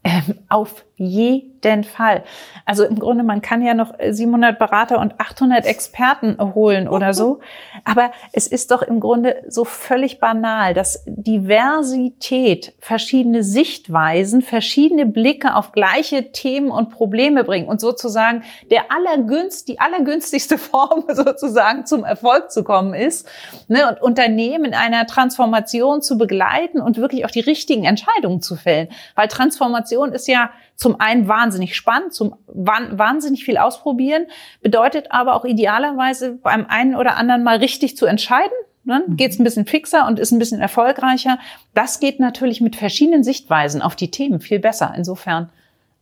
Ähm, 0.03 0.35
auf 0.49 0.85
jeden 1.03 1.83
Fall. 1.83 2.23
Also 2.65 2.83
im 2.83 2.99
Grunde, 2.99 3.23
man 3.23 3.41
kann 3.41 3.61
ja 3.61 3.73
noch 3.73 3.93
700 3.99 4.57
Berater 4.57 4.99
und 4.99 5.19
800 5.19 5.65
Experten 5.65 6.37
holen 6.55 6.87
oder 6.87 7.13
so. 7.13 7.39
Aber 7.85 8.11
es 8.31 8.47
ist 8.47 8.71
doch 8.71 8.81
im 8.81 8.99
Grunde 8.99 9.43
so 9.47 9.65
völlig 9.65 10.19
banal, 10.19 10.73
dass 10.73 11.03
Diversität 11.05 12.73
verschiedene 12.79 13.43
Sichtweisen, 13.43 14.41
verschiedene 14.41 15.05
Blicke 15.05 15.55
auf 15.55 15.71
gleiche 15.71 16.31
Themen 16.31 16.71
und 16.71 16.89
Probleme 16.89 17.43
bringt 17.43 17.67
und 17.67 17.79
sozusagen 17.81 18.43
der 18.71 18.91
allergünst, 18.91 19.67
die 19.67 19.79
allergünstigste 19.79 20.57
Form 20.63 21.05
sozusagen 21.09 21.85
zum 21.85 22.03
Erfolg 22.03 22.51
zu 22.51 22.63
kommen 22.63 22.93
ist 22.93 23.27
ne, 23.67 23.87
und 23.87 24.01
Unternehmen 24.01 24.65
in 24.65 24.73
einer 24.73 25.05
Transformation 25.07 26.01
zu 26.01 26.17
begleiten 26.17 26.81
und 26.81 26.97
wirklich 26.97 27.25
auch 27.25 27.31
die 27.31 27.39
richtigen 27.39 27.83
Entscheidungen 27.85 28.41
zu 28.41 28.55
fällen. 28.55 28.89
Weil 29.15 29.27
Transformation 29.27 30.11
ist 30.11 30.27
ja 30.27 30.51
zum 30.75 30.99
einen 30.99 31.27
wahnsinnig 31.27 31.75
spannend, 31.75 32.13
zum 32.13 32.35
wahnsinnig 32.47 33.45
viel 33.45 33.57
ausprobieren, 33.57 34.25
bedeutet 34.61 35.11
aber 35.11 35.35
auch 35.35 35.45
idealerweise 35.45 36.33
beim 36.41 36.65
einen 36.67 36.95
oder 36.95 37.15
anderen 37.17 37.43
mal 37.43 37.57
richtig 37.57 37.95
zu 37.97 38.05
entscheiden. 38.05 38.53
Ne? 38.83 39.03
Mhm. 39.07 39.15
Geht 39.15 39.31
es 39.31 39.39
ein 39.39 39.43
bisschen 39.43 39.65
fixer 39.65 40.07
und 40.07 40.19
ist 40.19 40.31
ein 40.31 40.39
bisschen 40.39 40.59
erfolgreicher. 40.59 41.39
Das 41.73 41.99
geht 41.99 42.19
natürlich 42.19 42.59
mit 42.59 42.75
verschiedenen 42.75 43.23
Sichtweisen 43.23 43.81
auf 43.81 43.95
die 43.95 44.11
Themen 44.11 44.41
viel 44.41 44.59
besser. 44.59 44.93
Insofern 44.97 45.49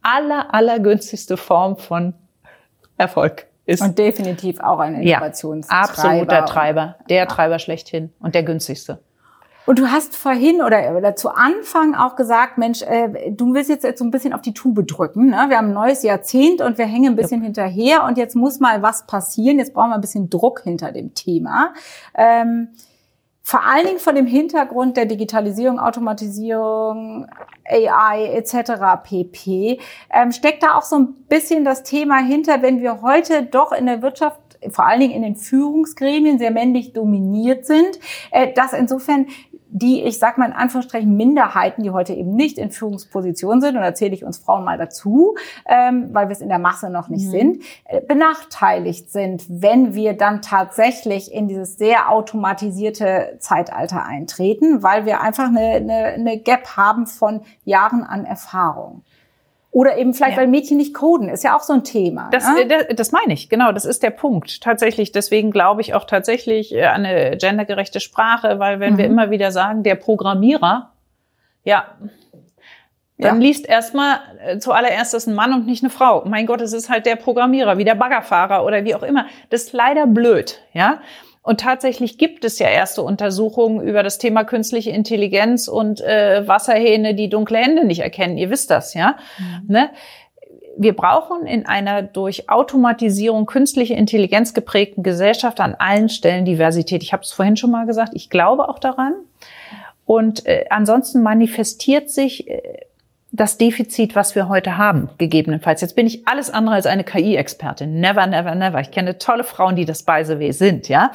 aller, 0.01 0.53
allergünstigste 0.53 1.37
Form 1.37 1.77
von 1.77 2.13
Erfolg 2.97 3.47
ist. 3.65 3.81
Und 3.81 3.99
definitiv 3.99 4.59
auch 4.59 4.79
ein 4.79 4.95
Innovationstreiber. 4.95 5.81
Ja, 5.81 5.89
absoluter 5.89 6.45
Treiber. 6.45 6.95
Der 7.09 7.27
Treiber 7.27 7.59
schlechthin 7.59 8.11
und 8.19 8.33
der 8.35 8.43
günstigste. 8.43 8.99
Und 9.65 9.79
du 9.79 9.91
hast 9.91 10.15
vorhin 10.15 10.61
oder, 10.61 10.97
oder 10.97 11.15
zu 11.15 11.29
Anfang 11.29 11.95
auch 11.95 12.15
gesagt, 12.15 12.57
Mensch, 12.57 12.81
äh, 12.81 13.31
du 13.31 13.53
willst 13.53 13.69
jetzt, 13.69 13.83
jetzt 13.83 13.99
so 13.99 14.05
ein 14.05 14.11
bisschen 14.11 14.33
auf 14.33 14.41
die 14.41 14.53
Tube 14.53 14.85
drücken. 14.87 15.29
Ne? 15.29 15.45
Wir 15.49 15.57
haben 15.57 15.67
ein 15.67 15.73
neues 15.73 16.03
Jahrzehnt 16.03 16.61
und 16.61 16.77
wir 16.77 16.85
hängen 16.85 17.13
ein 17.13 17.15
bisschen 17.15 17.41
ja. 17.41 17.45
hinterher 17.45 18.03
und 18.05 18.17
jetzt 18.17 18.35
muss 18.35 18.59
mal 18.59 18.81
was 18.81 19.05
passieren. 19.05 19.59
Jetzt 19.59 19.73
brauchen 19.73 19.89
wir 19.89 19.95
ein 19.95 20.01
bisschen 20.01 20.29
Druck 20.29 20.61
hinter 20.63 20.91
dem 20.91 21.13
Thema. 21.13 21.73
Ähm, 22.15 22.69
vor 23.43 23.65
allen 23.65 23.85
Dingen 23.85 23.99
von 23.99 24.15
dem 24.15 24.27
Hintergrund 24.27 24.97
der 24.97 25.05
Digitalisierung, 25.05 25.79
Automatisierung, 25.79 27.27
AI 27.65 28.35
etc. 28.35 29.03
pp. 29.03 29.79
Ähm, 30.11 30.31
steckt 30.31 30.63
da 30.63 30.75
auch 30.75 30.83
so 30.83 30.97
ein 30.97 31.13
bisschen 31.27 31.65
das 31.65 31.83
Thema 31.83 32.17
hinter, 32.19 32.61
wenn 32.61 32.81
wir 32.81 33.01
heute 33.01 33.43
doch 33.43 33.71
in 33.71 33.87
der 33.87 34.01
Wirtschaft 34.01 34.39
vor 34.69 34.85
allen 34.85 34.99
Dingen 34.99 35.13
in 35.13 35.23
den 35.23 35.35
Führungsgremien 35.35 36.37
sehr 36.37 36.51
männlich 36.51 36.93
dominiert 36.93 37.65
sind, 37.65 37.99
äh, 38.29 38.53
dass 38.53 38.73
insofern 38.73 39.27
die, 39.73 40.03
ich 40.03 40.19
sag 40.19 40.37
mal 40.37 40.45
in 40.45 40.53
Anführungsstrichen, 40.53 41.15
Minderheiten, 41.15 41.83
die 41.83 41.91
heute 41.91 42.13
eben 42.13 42.35
nicht 42.35 42.57
in 42.57 42.71
Führungspositionen 42.71 43.61
sind, 43.61 43.75
und 43.77 43.81
da 43.81 43.93
zähle 43.93 44.13
ich 44.13 44.25
uns 44.25 44.37
Frauen 44.37 44.65
mal 44.65 44.77
dazu, 44.77 45.35
ähm, 45.65 46.09
weil 46.11 46.27
wir 46.27 46.33
es 46.33 46.41
in 46.41 46.49
der 46.49 46.59
Masse 46.59 46.89
noch 46.89 47.07
nicht 47.07 47.27
mhm. 47.27 47.31
sind, 47.31 47.63
äh, 47.85 48.01
benachteiligt 48.01 49.11
sind, 49.11 49.45
wenn 49.49 49.93
wir 49.93 50.13
dann 50.13 50.41
tatsächlich 50.41 51.33
in 51.33 51.47
dieses 51.47 51.77
sehr 51.77 52.11
automatisierte 52.11 53.37
Zeitalter 53.39 54.05
eintreten, 54.05 54.83
weil 54.83 55.05
wir 55.05 55.21
einfach 55.21 55.47
eine, 55.47 55.75
eine, 55.75 56.03
eine 56.05 56.37
Gap 56.37 56.75
haben 56.75 57.07
von 57.07 57.41
Jahren 57.63 58.03
an 58.03 58.25
Erfahrung. 58.25 59.03
Oder 59.71 59.97
eben 59.97 60.13
vielleicht, 60.13 60.35
ja. 60.35 60.41
weil 60.41 60.47
Mädchen 60.47 60.75
nicht 60.75 60.93
coden, 60.93 61.29
ist 61.29 61.45
ja 61.45 61.55
auch 61.55 61.61
so 61.61 61.71
ein 61.71 61.85
Thema. 61.85 62.29
Das, 62.31 62.45
ne? 62.45 62.67
das, 62.67 62.87
das 62.93 63.11
meine 63.13 63.33
ich, 63.33 63.47
genau, 63.47 63.71
das 63.71 63.85
ist 63.85 64.03
der 64.03 64.09
Punkt. 64.09 64.61
Tatsächlich, 64.61 65.13
deswegen 65.13 65.51
glaube 65.51 65.79
ich 65.79 65.93
auch 65.93 66.03
tatsächlich 66.03 66.73
äh, 66.75 66.83
an 66.83 67.05
eine 67.05 67.37
gendergerechte 67.37 68.01
Sprache, 68.01 68.59
weil 68.59 68.81
wenn 68.81 68.93
mhm. 68.93 68.97
wir 68.97 69.05
immer 69.05 69.31
wieder 69.31 69.53
sagen, 69.53 69.83
der 69.83 69.95
Programmierer, 69.95 70.91
ja, 71.63 71.85
dann 73.17 73.39
ja. 73.39 73.47
liest 73.47 73.65
erstmal 73.65 74.19
äh, 74.43 74.57
zuallererst 74.57 75.13
das 75.13 75.27
ein 75.27 75.35
Mann 75.35 75.53
und 75.53 75.67
nicht 75.67 75.83
eine 75.83 75.89
Frau. 75.89 76.23
Mein 76.25 76.47
Gott, 76.47 76.59
es 76.59 76.73
ist 76.73 76.89
halt 76.89 77.05
der 77.05 77.15
Programmierer, 77.15 77.77
wie 77.77 77.85
der 77.85 77.95
Baggerfahrer 77.95 78.65
oder 78.65 78.83
wie 78.83 78.95
auch 78.95 79.03
immer. 79.03 79.27
Das 79.51 79.63
ist 79.63 79.73
leider 79.73 80.05
blöd, 80.05 80.59
ja. 80.73 80.99
Und 81.43 81.59
tatsächlich 81.59 82.17
gibt 82.19 82.45
es 82.45 82.59
ja 82.59 82.67
erste 82.67 83.01
Untersuchungen 83.01 83.81
über 83.81 84.03
das 84.03 84.19
Thema 84.19 84.43
künstliche 84.43 84.91
Intelligenz 84.91 85.67
und 85.67 85.99
äh, 86.01 86.47
Wasserhähne, 86.47 87.15
die 87.15 87.29
dunkle 87.29 87.57
Hände 87.57 87.83
nicht 87.83 88.01
erkennen. 88.01 88.37
Ihr 88.37 88.51
wisst 88.51 88.69
das, 88.69 88.93
ja. 88.93 89.17
Mhm. 89.39 89.73
Ne? 89.73 89.89
Wir 90.77 90.95
brauchen 90.95 91.47
in 91.47 91.65
einer 91.65 92.03
durch 92.03 92.49
Automatisierung 92.49 93.45
künstliche 93.45 93.95
Intelligenz 93.95 94.53
geprägten 94.53 95.03
Gesellschaft 95.03 95.59
an 95.59 95.75
allen 95.77 96.09
Stellen 96.09 96.45
Diversität. 96.45 97.03
Ich 97.03 97.11
habe 97.11 97.23
es 97.23 97.31
vorhin 97.31 97.57
schon 97.57 97.71
mal 97.71 97.85
gesagt. 97.85 98.11
Ich 98.13 98.29
glaube 98.29 98.69
auch 98.69 98.79
daran. 98.79 99.13
Und 100.05 100.45
äh, 100.45 100.65
ansonsten 100.69 101.23
manifestiert 101.23 102.09
sich 102.09 102.47
äh, 102.47 102.61
das 103.31 103.57
Defizit, 103.57 104.15
was 104.15 104.35
wir 104.35 104.49
heute 104.49 104.77
haben, 104.77 105.09
gegebenenfalls. 105.17 105.81
Jetzt 105.81 105.95
bin 105.95 106.05
ich 106.05 106.27
alles 106.27 106.49
andere 106.49 106.75
als 106.75 106.85
eine 106.85 107.03
KI-Expertin. 107.03 107.99
Never, 107.99 108.27
never, 108.27 108.55
never. 108.55 108.81
Ich 108.81 108.91
kenne 108.91 109.17
tolle 109.17 109.43
Frauen, 109.43 109.75
die 109.75 109.85
das 109.85 110.03
by 110.03 110.23
the 110.23 110.51
sind, 110.51 110.89
ja. 110.89 111.11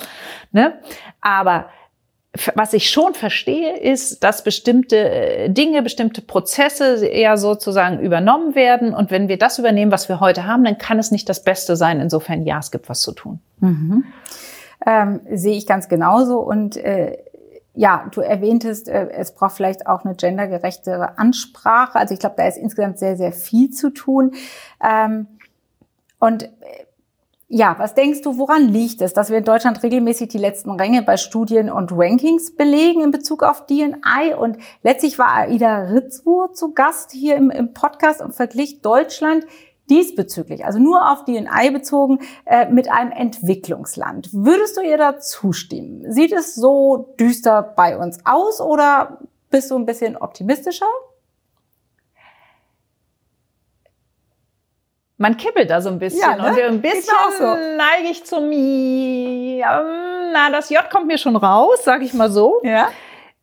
Ne? 0.52 0.74
Aber 1.20 1.66
was 2.54 2.72
ich 2.72 2.90
schon 2.90 3.14
verstehe, 3.14 3.76
ist, 3.76 4.22
dass 4.24 4.44
bestimmte 4.44 4.96
äh, 4.96 5.50
Dinge, 5.50 5.82
bestimmte 5.82 6.22
Prozesse 6.22 7.06
eher 7.06 7.36
sozusagen 7.36 8.00
übernommen 8.00 8.54
werden. 8.54 8.94
Und 8.94 9.10
wenn 9.10 9.28
wir 9.28 9.38
das 9.38 9.58
übernehmen, 9.58 9.92
was 9.92 10.08
wir 10.08 10.20
heute 10.20 10.46
haben, 10.46 10.64
dann 10.64 10.78
kann 10.78 10.98
es 10.98 11.10
nicht 11.10 11.28
das 11.28 11.44
Beste 11.44 11.76
sein. 11.76 12.00
Insofern, 12.00 12.44
ja, 12.44 12.58
es 12.58 12.70
gibt 12.70 12.88
was 12.88 13.00
zu 13.00 13.12
tun. 13.12 13.40
Mhm. 13.60 14.04
Ähm, 14.86 15.20
sehe 15.32 15.56
ich 15.56 15.66
ganz 15.66 15.88
genauso. 15.88 16.38
Und 16.38 16.76
äh, 16.76 17.18
ja, 17.76 18.08
du 18.10 18.22
erwähntest, 18.22 18.88
äh, 18.88 19.10
es 19.10 19.34
braucht 19.34 19.56
vielleicht 19.56 19.86
auch 19.86 20.04
eine 20.04 20.14
gendergerechtere 20.14 21.18
Ansprache. 21.18 21.98
Also 21.98 22.14
ich 22.14 22.20
glaube, 22.20 22.36
da 22.38 22.48
ist 22.48 22.56
insgesamt 22.56 22.98
sehr, 22.98 23.16
sehr 23.16 23.32
viel 23.32 23.70
zu 23.70 23.90
tun. 23.90 24.32
Ähm, 24.82 25.26
und 26.18 26.44
äh, 26.44 26.48
ja, 27.48 27.76
was 27.78 27.94
denkst 27.94 28.22
du, 28.22 28.38
woran 28.38 28.66
liegt 28.68 29.02
es, 29.02 29.12
dass 29.12 29.30
wir 29.30 29.38
in 29.38 29.44
Deutschland 29.44 29.82
regelmäßig 29.82 30.28
die 30.28 30.38
letzten 30.38 30.70
Ränge 30.72 31.02
bei 31.02 31.16
Studien 31.16 31.70
und 31.70 31.92
Rankings 31.92 32.56
belegen 32.56 33.02
in 33.02 33.10
Bezug 33.10 33.42
auf 33.42 33.66
DNI? 33.66 34.34
Und 34.36 34.56
letztlich 34.82 35.18
war 35.18 35.34
Aida 35.34 35.82
Ritzwur 35.82 36.54
zu 36.54 36.72
Gast 36.72 37.12
hier 37.12 37.36
im, 37.36 37.50
im 37.50 37.74
Podcast 37.74 38.22
und 38.22 38.34
verglich 38.34 38.80
Deutschland 38.80 39.44
diesbezüglich, 39.88 40.64
also 40.64 40.78
nur 40.78 41.10
auf 41.10 41.24
DNI 41.24 41.70
bezogen, 41.70 42.20
äh, 42.44 42.66
mit 42.68 42.90
einem 42.90 43.12
Entwicklungsland. 43.12 44.28
Würdest 44.32 44.76
du 44.76 44.80
ihr 44.80 44.98
da 44.98 45.18
zustimmen? 45.18 46.10
Sieht 46.12 46.32
es 46.32 46.54
so 46.54 47.14
düster 47.18 47.62
bei 47.62 47.96
uns 47.96 48.18
aus 48.24 48.60
oder 48.60 49.20
bist 49.50 49.70
du 49.70 49.76
ein 49.76 49.86
bisschen 49.86 50.16
optimistischer? 50.16 50.86
Man 55.18 55.36
kippelt 55.38 55.70
da 55.70 55.80
so 55.80 55.88
ein 55.88 55.98
bisschen 55.98 56.20
ja, 56.20 56.36
ne? 56.36 56.50
und 56.50 56.60
ein 56.60 56.82
bisschen 56.82 57.14
so. 57.38 57.44
neige 57.44 58.08
ich 58.10 58.24
zum, 58.24 58.52
ja, 58.52 59.82
na, 60.32 60.50
das 60.50 60.68
J 60.68 60.90
kommt 60.90 61.06
mir 61.06 61.16
schon 61.16 61.36
raus, 61.36 61.78
sag 61.84 62.02
ich 62.02 62.12
mal 62.12 62.30
so. 62.30 62.60
Ja. 62.62 62.90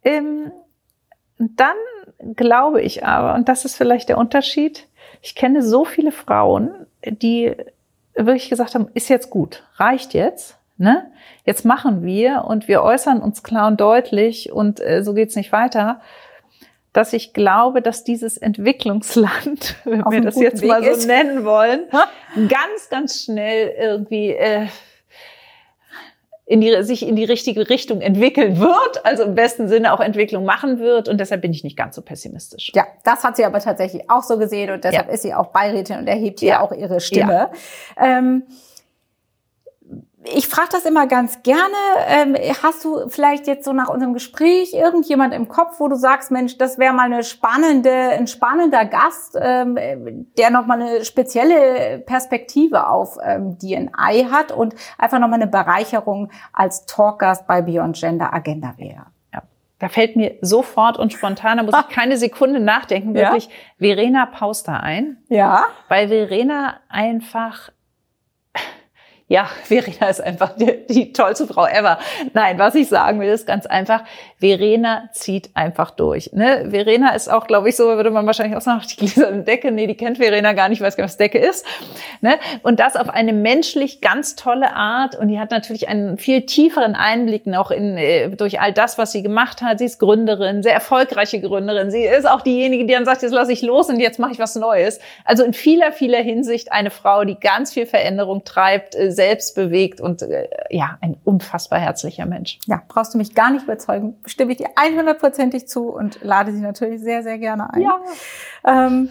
Ähm, 0.03 0.51
dann 1.39 1.75
glaube 2.35 2.81
ich 2.81 3.03
aber, 3.05 3.33
und 3.33 3.49
das 3.49 3.65
ist 3.65 3.75
vielleicht 3.75 4.09
der 4.09 4.19
Unterschied, 4.19 4.87
ich 5.23 5.35
kenne 5.35 5.63
so 5.63 5.85
viele 5.85 6.11
Frauen, 6.11 6.85
die 7.05 7.55
wirklich 8.13 8.49
gesagt 8.49 8.75
haben, 8.75 8.89
ist 8.93 9.09
jetzt 9.09 9.29
gut, 9.29 9.63
reicht 9.77 10.13
jetzt, 10.13 10.57
ne? 10.77 11.09
Jetzt 11.45 11.63
machen 11.63 12.03
wir 12.03 12.43
und 12.45 12.67
wir 12.67 12.83
äußern 12.83 13.21
uns 13.21 13.41
klar 13.41 13.67
und 13.67 13.79
deutlich 13.79 14.51
und 14.51 14.81
äh, 14.81 15.01
so 15.01 15.13
geht's 15.13 15.35
nicht 15.35 15.53
weiter, 15.53 16.01
dass 16.91 17.13
ich 17.13 17.33
glaube, 17.33 17.81
dass 17.81 18.03
dieses 18.03 18.37
Entwicklungsland, 18.37 19.75
wenn 19.85 20.03
wir 20.11 20.21
das 20.21 20.35
jetzt 20.35 20.61
Weg 20.61 20.69
mal 20.69 20.83
so 20.83 20.89
ist. 20.89 21.07
nennen 21.07 21.45
wollen, 21.45 21.85
ganz, 22.35 22.89
ganz 22.89 23.23
schnell 23.23 23.73
irgendwie 23.79 24.31
äh, 24.31 24.67
in 26.45 26.59
die, 26.59 26.83
sich 26.83 27.07
in 27.07 27.15
die 27.15 27.23
richtige 27.23 27.69
Richtung 27.69 28.01
entwickeln 28.01 28.59
wird, 28.59 29.05
also 29.05 29.23
im 29.23 29.35
besten 29.35 29.67
Sinne 29.69 29.93
auch 29.93 30.01
Entwicklung 30.01 30.43
machen 30.43 30.79
wird. 30.79 31.07
Und 31.07 31.19
deshalb 31.19 31.41
bin 31.41 31.51
ich 31.51 31.63
nicht 31.63 31.77
ganz 31.77 31.95
so 31.95 32.01
pessimistisch. 32.01 32.71
Ja, 32.75 32.85
das 33.03 33.23
hat 33.23 33.37
sie 33.37 33.45
aber 33.45 33.59
tatsächlich 33.59 34.09
auch 34.09 34.23
so 34.23 34.37
gesehen 34.37 34.71
und 34.71 34.83
deshalb 34.83 35.07
ja. 35.07 35.13
ist 35.13 35.21
sie 35.21 35.33
auch 35.33 35.47
Beirätin 35.47 35.99
und 35.99 36.07
erhebt 36.07 36.41
hier 36.41 36.49
ja. 36.49 36.61
auch 36.61 36.73
ihre 36.73 36.99
Stimme. 36.99 37.49
Ja. 37.97 38.17
Ähm, 38.17 38.43
ich 40.25 40.47
frage 40.47 40.69
das 40.71 40.85
immer 40.85 41.07
ganz 41.07 41.43
gerne. 41.43 41.75
Ähm, 42.07 42.35
hast 42.61 42.83
du 42.85 43.09
vielleicht 43.09 43.47
jetzt 43.47 43.65
so 43.65 43.73
nach 43.73 43.89
unserem 43.89 44.13
Gespräch 44.13 44.73
irgendjemand 44.73 45.33
im 45.33 45.47
Kopf, 45.47 45.79
wo 45.79 45.87
du 45.87 45.95
sagst, 45.95 46.31
Mensch, 46.31 46.57
das 46.57 46.77
wäre 46.77 46.93
mal 46.93 47.05
eine 47.05 47.23
spannende, 47.23 47.91
ein 47.91 48.27
spannender 48.27 48.85
Gast, 48.85 49.37
ähm, 49.39 49.77
der 50.37 50.49
nochmal 50.49 50.81
eine 50.81 51.05
spezielle 51.05 51.99
Perspektive 51.99 52.87
auf 52.87 53.17
ähm, 53.23 53.57
DNI 53.57 54.27
hat 54.31 54.51
und 54.51 54.75
einfach 54.97 55.19
nochmal 55.19 55.41
eine 55.41 55.51
Bereicherung 55.51 56.31
als 56.53 56.85
Talkgast 56.85 57.47
bei 57.47 57.61
Beyond 57.61 57.97
Gender 57.97 58.33
Agenda 58.33 58.73
wäre? 58.77 59.07
Da 59.83 59.89
fällt 59.89 60.15
mir 60.15 60.37
sofort 60.39 60.97
und 60.97 61.11
spontan, 61.11 61.57
da 61.57 61.63
muss 61.63 61.75
ich 61.77 61.89
keine 61.93 62.15
Sekunde 62.15 62.61
nachdenken, 62.61 63.15
wirklich 63.15 63.47
ja? 63.47 63.51
Verena 63.79 64.25
Pauster 64.27 64.81
ein. 64.81 65.17
Ja. 65.27 65.65
Weil 65.89 66.07
Verena 66.07 66.75
einfach 66.87 67.69
ja, 69.27 69.49
Verena 69.63 70.09
ist 70.09 70.21
einfach 70.21 70.55
die, 70.55 70.85
die, 70.89 71.13
tollste 71.13 71.47
Frau 71.47 71.65
ever. 71.65 71.99
Nein, 72.33 72.59
was 72.59 72.75
ich 72.75 72.89
sagen 72.89 73.19
will, 73.19 73.29
ist 73.29 73.47
ganz 73.47 73.65
einfach, 73.65 74.03
Verena 74.37 75.09
zieht 75.13 75.49
einfach 75.53 75.91
durch. 75.91 76.31
Ne? 76.33 76.67
Verena 76.69 77.15
ist 77.15 77.31
auch, 77.31 77.47
glaube 77.47 77.69
ich, 77.69 77.75
so 77.75 77.85
würde 77.85 78.11
man 78.11 78.25
wahrscheinlich 78.25 78.57
auch 78.57 78.61
sagen, 78.61 78.81
die 78.89 78.95
gläserne 78.97 79.43
Decke, 79.43 79.71
nee, 79.71 79.87
die 79.87 79.95
kennt 79.95 80.17
Verena 80.17 80.53
gar 80.53 80.69
nicht, 80.69 80.81
weiß 80.81 80.97
gar 80.97 81.05
nicht, 81.05 81.11
was 81.11 81.17
Decke 81.17 81.37
ist. 81.37 81.65
Ne? 82.21 82.37
Und 82.63 82.79
das 82.79 82.95
auf 82.95 83.09
eine 83.09 83.33
menschlich 83.33 84.01
ganz 84.01 84.35
tolle 84.35 84.73
Art. 84.73 85.15
Und 85.15 85.29
die 85.29 85.39
hat 85.39 85.51
natürlich 85.51 85.87
einen 85.87 86.17
viel 86.17 86.45
tieferen 86.45 86.95
Einblick 86.95 87.47
noch 87.47 87.71
in, 87.71 87.97
äh, 87.97 88.29
durch 88.29 88.59
all 88.59 88.73
das, 88.73 88.97
was 88.97 89.13
sie 89.13 89.23
gemacht 89.23 89.61
hat. 89.61 89.79
Sie 89.79 89.85
ist 89.85 89.99
Gründerin, 89.99 90.63
sehr 90.63 90.73
erfolgreiche 90.73 91.39
Gründerin. 91.39 91.91
Sie 91.91 92.03
ist 92.03 92.27
auch 92.27 92.41
diejenige, 92.41 92.85
die 92.85 92.93
dann 92.93 93.05
sagt, 93.05 93.21
jetzt 93.21 93.31
lasse 93.31 93.53
ich 93.53 93.61
los 93.61 93.89
und 93.89 93.99
jetzt 93.99 94.19
mache 94.19 94.33
ich 94.33 94.39
was 94.39 94.55
Neues. 94.55 94.99
Also 95.23 95.43
in 95.43 95.53
vieler, 95.53 95.91
vieler 95.93 96.19
Hinsicht 96.19 96.71
eine 96.71 96.91
Frau, 96.91 97.23
die 97.23 97.39
ganz 97.39 97.73
viel 97.73 97.85
Veränderung 97.85 98.43
treibt, 98.43 98.95
äh, 98.95 99.12
selbst 99.13 99.55
bewegt 99.55 100.01
und 100.01 100.21
äh, 100.21 100.47
ja, 100.69 100.97
ein 101.01 101.17
unfassbar 101.23 101.79
herzlicher 101.79 102.25
Mensch. 102.25 102.59
Ja, 102.65 102.81
brauchst 102.87 103.13
du 103.13 103.17
mich 103.17 103.35
gar 103.35 103.51
nicht 103.51 103.63
überzeugen, 103.63 104.15
stimme 104.25 104.51
ich 104.51 104.57
dir 104.57 104.69
100%ig 104.75 105.67
zu 105.67 105.89
und 105.89 106.19
lade 106.21 106.51
sie 106.51 106.61
natürlich 106.61 107.01
sehr, 107.01 107.23
sehr 107.23 107.37
gerne 107.37 107.73
ein. 107.73 107.81
Ja. 107.81 107.99
Ähm, 108.65 109.09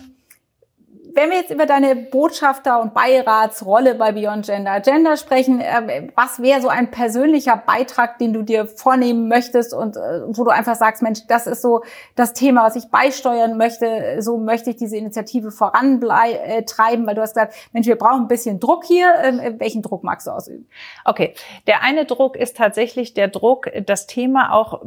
wenn 1.14 1.30
wir 1.30 1.38
jetzt 1.38 1.50
über 1.50 1.66
deine 1.66 1.94
Botschafter- 1.94 2.80
und 2.80 2.94
Beiratsrolle 2.94 3.94
bei 3.94 4.12
Beyond 4.12 4.46
Gender 4.46 4.80
Gender 4.80 5.16
sprechen, 5.16 5.60
äh, 5.60 6.08
was 6.14 6.40
wäre 6.40 6.60
so 6.60 6.68
ein 6.68 6.90
persönlicher 6.90 7.56
Beitrag, 7.56 8.18
den 8.18 8.32
du 8.32 8.42
dir 8.42 8.66
vornehmen 8.66 9.28
möchtest 9.28 9.74
und 9.74 9.96
äh, 9.96 10.22
wo 10.26 10.44
du 10.44 10.50
einfach 10.50 10.76
sagst, 10.76 11.02
Mensch, 11.02 11.20
das 11.28 11.46
ist 11.46 11.62
so 11.62 11.82
das 12.14 12.32
Thema, 12.32 12.64
was 12.64 12.76
ich 12.76 12.90
beisteuern 12.90 13.56
möchte, 13.56 14.20
so 14.20 14.38
möchte 14.38 14.70
ich 14.70 14.76
diese 14.76 14.96
Initiative 14.96 15.50
vorantreiben, 15.50 17.06
weil 17.06 17.14
du 17.14 17.22
hast 17.22 17.34
gesagt, 17.34 17.54
Mensch, 17.72 17.86
wir 17.86 17.96
brauchen 17.96 18.22
ein 18.22 18.28
bisschen 18.28 18.60
Druck 18.60 18.84
hier. 18.84 19.12
Ähm, 19.22 19.40
welchen 19.58 19.82
Druck 19.82 20.04
magst 20.04 20.26
du 20.26 20.30
ausüben? 20.30 20.68
Okay, 21.04 21.34
der 21.66 21.82
eine 21.82 22.04
Druck 22.04 22.36
ist 22.36 22.56
tatsächlich 22.56 23.14
der 23.14 23.28
Druck, 23.28 23.70
das 23.86 24.06
Thema 24.06 24.52
auch 24.52 24.82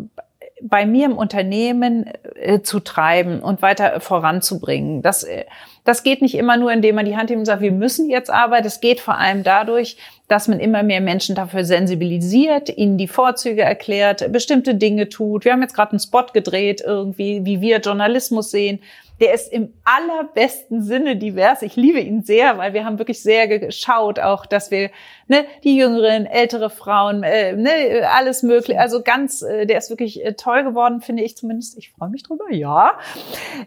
bei 0.68 0.88
mir 0.88 1.06
im 1.06 1.18
Unternehmen 1.18 2.10
äh, 2.36 2.62
zu 2.62 2.80
treiben 2.80 3.40
und 3.40 3.62
weiter 3.62 4.00
voranzubringen. 4.00 5.04
Das, 5.04 5.24
äh, 5.24 5.46
das 5.84 6.02
geht 6.02 6.24
nicht 6.24 6.34
immer 6.36 6.58
nur, 6.58 6.72
indem 6.72 6.96
man 6.96 7.06
die 7.06 7.16
Hand 7.16 7.30
hebt 7.30 7.38
und 7.38 7.46
sagt, 7.46 7.62
wir 7.62 7.72
müssen 7.72 8.10
jetzt 8.10 8.32
arbeiten. 8.32 8.66
Es 8.66 8.82
geht 8.82 9.00
vor 9.00 9.18
allem 9.18 9.44
dadurch, 9.44 9.98
dass 10.28 10.48
man 10.48 10.60
immer 10.60 10.82
mehr 10.82 11.02
Menschen 11.02 11.36
dafür 11.36 11.64
sensibilisiert, 11.64 12.76
ihnen 12.76 12.98
die 12.98 13.08
Vorzüge 13.08 13.62
erklärt, 13.62 14.32
bestimmte 14.32 14.74
Dinge 14.74 15.08
tut. 15.08 15.46
Wir 15.46 15.52
haben 15.52 15.62
jetzt 15.62 15.76
gerade 15.76 15.92
einen 15.92 16.00
Spot 16.00 16.26
gedreht, 16.34 16.82
irgendwie, 16.84 17.46
wie 17.46 17.62
wir 17.62 17.80
Journalismus 17.80 18.50
sehen. 18.50 18.80
Der 19.20 19.34
ist 19.34 19.52
im 19.52 19.74
allerbesten 19.84 20.84
Sinne 20.84 21.16
divers. 21.16 21.62
Ich 21.62 21.76
liebe 21.76 22.00
ihn 22.00 22.24
sehr, 22.24 22.58
weil 22.58 22.74
wir 22.74 22.86
haben 22.86 23.00
wirklich 23.00 23.22
sehr 23.22 23.48
geschaut, 23.48 24.20
auch, 24.20 24.46
dass 24.46 24.72
wir 24.72 24.90
ne, 25.28 25.46
die 25.64 25.78
Jüngeren, 25.78 26.26
ältere 26.26 26.70
Frauen, 26.70 27.24
äh, 27.24 27.54
ne, 27.54 28.08
alles 28.10 28.44
mögliche. 28.44 28.80
Also 28.80 29.02
ganz, 29.02 29.42
äh, 29.42 29.66
der 29.66 29.78
ist 29.78 29.90
wirklich 29.90 30.24
äh, 30.24 30.34
toll 30.34 30.64
geworden, 30.64 31.02
finde 31.02 31.24
ich 31.24 31.38
zumindest. 31.38 31.78
Ich 31.78 31.92
freue 31.92 32.10
mich 32.10 32.24
drüber, 32.24 32.52
ja. 32.52 32.94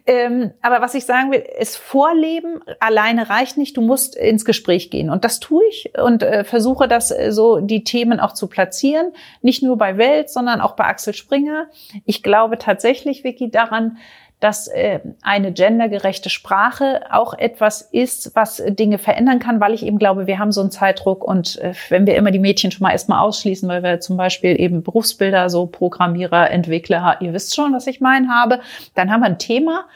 Ähm, 0.07 0.53
aber 0.63 0.81
was 0.81 0.95
ich 0.95 1.05
sagen 1.05 1.33
will, 1.33 1.45
ist 1.59 1.77
Vorleben 1.77 2.61
alleine 2.81 3.31
reicht 3.31 3.57
nicht. 3.57 3.77
Du 3.77 3.81
musst 3.81 4.17
ins 4.17 4.45
Gespräch 4.45 4.91
gehen 4.91 5.11
und 5.11 5.25
das 5.25 5.41
tue 5.41 5.65
ich 5.69 5.93
und 5.99 6.23
äh, 6.23 6.45
versuche 6.45 6.89
das 6.89 7.11
äh, 7.11 7.33
so 7.33 7.61
die 7.61 7.85
Themen 7.85 8.21
auch 8.21 8.33
zu 8.33 8.47
platzieren, 8.49 9.13
nicht 9.43 9.63
nur 9.63 9.77
bei 9.79 9.97
Welt, 9.99 10.31
sondern 10.31 10.61
auch 10.61 10.73
bei 10.73 10.85
Axel 10.85 11.15
Springer. 11.15 11.69
Ich 12.05 12.23
glaube 12.23 12.59
tatsächlich, 12.59 13.25
Vicky, 13.25 13.51
daran, 13.51 13.99
dass 14.40 14.68
äh, 14.68 15.01
eine 15.22 15.53
gendergerechte 15.53 16.31
Sprache 16.31 17.03
auch 17.11 17.35
etwas 17.35 17.83
ist, 17.83 18.35
was 18.35 18.62
Dinge 18.68 18.98
verändern 18.98 19.40
kann, 19.40 19.61
weil 19.61 19.74
ich 19.74 19.85
eben 19.85 19.98
glaube, 19.98 20.27
wir 20.27 20.38
haben 20.38 20.53
so 20.53 20.61
einen 20.61 20.70
Zeitdruck 20.70 21.24
und 21.24 21.59
äh, 21.59 21.72
wenn 21.88 22.07
wir 22.07 22.14
immer 22.14 22.31
die 22.31 22.38
Mädchen 22.38 22.70
schon 22.70 22.85
mal 22.85 22.92
erstmal 22.92 23.20
ausschließen, 23.20 23.68
weil 23.68 23.83
wir 23.83 24.01
zum 24.01 24.16
Beispiel 24.16 24.61
eben 24.61 24.83
Berufsbilder, 24.83 25.51
so 25.51 25.66
Programmierer, 25.66 26.51
Entwickler, 26.51 27.18
ihr 27.20 27.33
wisst 27.33 27.57
schon, 27.57 27.72
was 27.72 27.87
ich 27.88 28.01
meine, 28.01 28.29
habe, 28.29 28.61
dann 28.94 29.11
haben 29.11 29.20
wir 29.20 29.27
ein 29.27 29.38
Thema. 29.38 29.87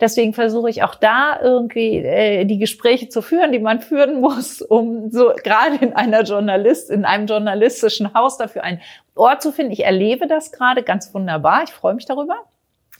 Deswegen 0.00 0.32
versuche 0.32 0.70
ich 0.70 0.82
auch 0.82 0.94
da 0.94 1.38
irgendwie 1.42 1.98
äh, 1.98 2.46
die 2.46 2.58
Gespräche 2.58 3.10
zu 3.10 3.20
führen, 3.20 3.52
die 3.52 3.58
man 3.58 3.80
führen 3.80 4.20
muss, 4.20 4.62
um 4.62 5.10
so 5.10 5.32
gerade 5.44 5.76
in 5.76 5.92
einer 5.92 6.22
Journalist, 6.22 6.90
in 6.90 7.04
einem 7.04 7.26
journalistischen 7.26 8.14
Haus 8.14 8.38
dafür 8.38 8.64
einen 8.64 8.80
Ort 9.14 9.42
zu 9.42 9.52
finden. 9.52 9.72
Ich 9.72 9.84
erlebe 9.84 10.26
das 10.26 10.52
gerade 10.52 10.82
ganz 10.82 11.12
wunderbar. 11.12 11.64
Ich 11.64 11.70
freue 11.70 11.92
mich 11.92 12.06
darüber. 12.06 12.46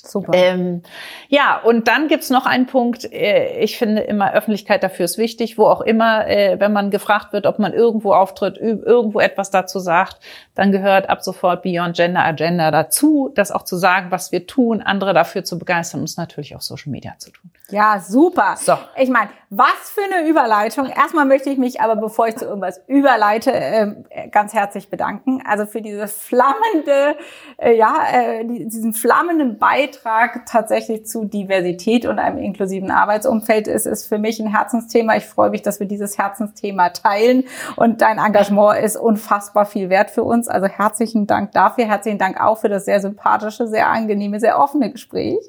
Super. 0.08 0.32
Ähm, 0.34 0.82
ja, 1.28 1.58
und 1.58 1.88
dann 1.88 2.08
gibt's 2.08 2.30
noch 2.30 2.46
einen 2.46 2.66
Punkt, 2.66 3.10
äh, 3.12 3.58
ich 3.60 3.78
finde 3.78 4.02
immer 4.02 4.32
Öffentlichkeit 4.32 4.82
dafür 4.82 5.04
ist 5.04 5.18
wichtig, 5.18 5.58
wo 5.58 5.66
auch 5.66 5.80
immer, 5.80 6.26
äh, 6.26 6.58
wenn 6.58 6.72
man 6.72 6.90
gefragt 6.90 7.32
wird, 7.32 7.46
ob 7.46 7.58
man 7.58 7.72
irgendwo 7.72 8.12
auftritt, 8.12 8.56
irgendwo 8.58 9.20
etwas 9.20 9.50
dazu 9.50 9.78
sagt, 9.78 10.20
dann 10.54 10.72
gehört 10.72 11.08
ab 11.08 11.22
sofort 11.22 11.62
Beyond 11.62 11.96
Gender 11.96 12.24
Agenda 12.24 12.70
dazu, 12.70 13.30
das 13.34 13.50
auch 13.52 13.62
zu 13.62 13.76
sagen, 13.76 14.10
was 14.10 14.32
wir 14.32 14.46
tun, 14.46 14.82
andere 14.82 15.14
dafür 15.14 15.44
zu 15.44 15.58
begeistern, 15.58 16.00
und 16.00 16.16
natürlich 16.16 16.56
auch 16.56 16.60
Social 16.60 16.90
Media 16.90 17.14
zu 17.18 17.30
tun. 17.30 17.50
Ja, 17.70 18.00
super. 18.00 18.56
So. 18.56 18.74
Ich 18.96 19.08
meine, 19.08 19.30
was 19.52 19.90
für 19.92 20.02
eine 20.02 20.28
Überleitung. 20.28 20.86
Erstmal 20.86 21.24
möchte 21.24 21.50
ich 21.50 21.58
mich 21.58 21.80
aber, 21.80 21.96
bevor 21.96 22.28
ich 22.28 22.36
zu 22.36 22.44
irgendwas 22.44 22.80
überleite, 22.86 23.50
ähm, 23.50 24.04
ganz 24.30 24.54
herzlich 24.54 24.90
bedanken. 24.90 25.42
Also 25.44 25.66
für 25.66 25.82
diese 25.82 26.06
flammende, 26.06 27.16
äh, 27.56 27.76
ja, 27.76 27.96
äh, 28.12 28.44
diesen 28.44 28.94
flammenden 28.94 29.58
Beitrag 29.58 30.46
tatsächlich 30.46 31.04
zu 31.04 31.24
Diversität 31.24 32.06
und 32.06 32.20
einem 32.20 32.38
inklusiven 32.38 32.92
Arbeitsumfeld 32.92 33.66
ist, 33.66 33.86
ist 33.86 34.06
für 34.06 34.18
mich 34.18 34.38
ein 34.38 34.46
Herzensthema. 34.46 35.16
Ich 35.16 35.26
freue 35.26 35.50
mich, 35.50 35.62
dass 35.62 35.80
wir 35.80 35.88
dieses 35.88 36.16
Herzensthema 36.16 36.90
teilen 36.90 37.42
und 37.74 38.02
dein 38.02 38.18
Engagement 38.18 38.78
ist 38.78 38.96
unfassbar 38.96 39.66
viel 39.66 39.90
wert 39.90 40.12
für 40.12 40.22
uns. 40.22 40.46
Also 40.46 40.68
herzlichen 40.68 41.26
Dank 41.26 41.50
dafür. 41.50 41.86
Herzlichen 41.86 42.18
Dank 42.18 42.40
auch 42.40 42.58
für 42.58 42.68
das 42.68 42.84
sehr 42.84 43.00
sympathische, 43.00 43.66
sehr 43.66 43.88
angenehme, 43.88 44.38
sehr 44.38 44.60
offene 44.60 44.92
Gespräch. 44.92 45.40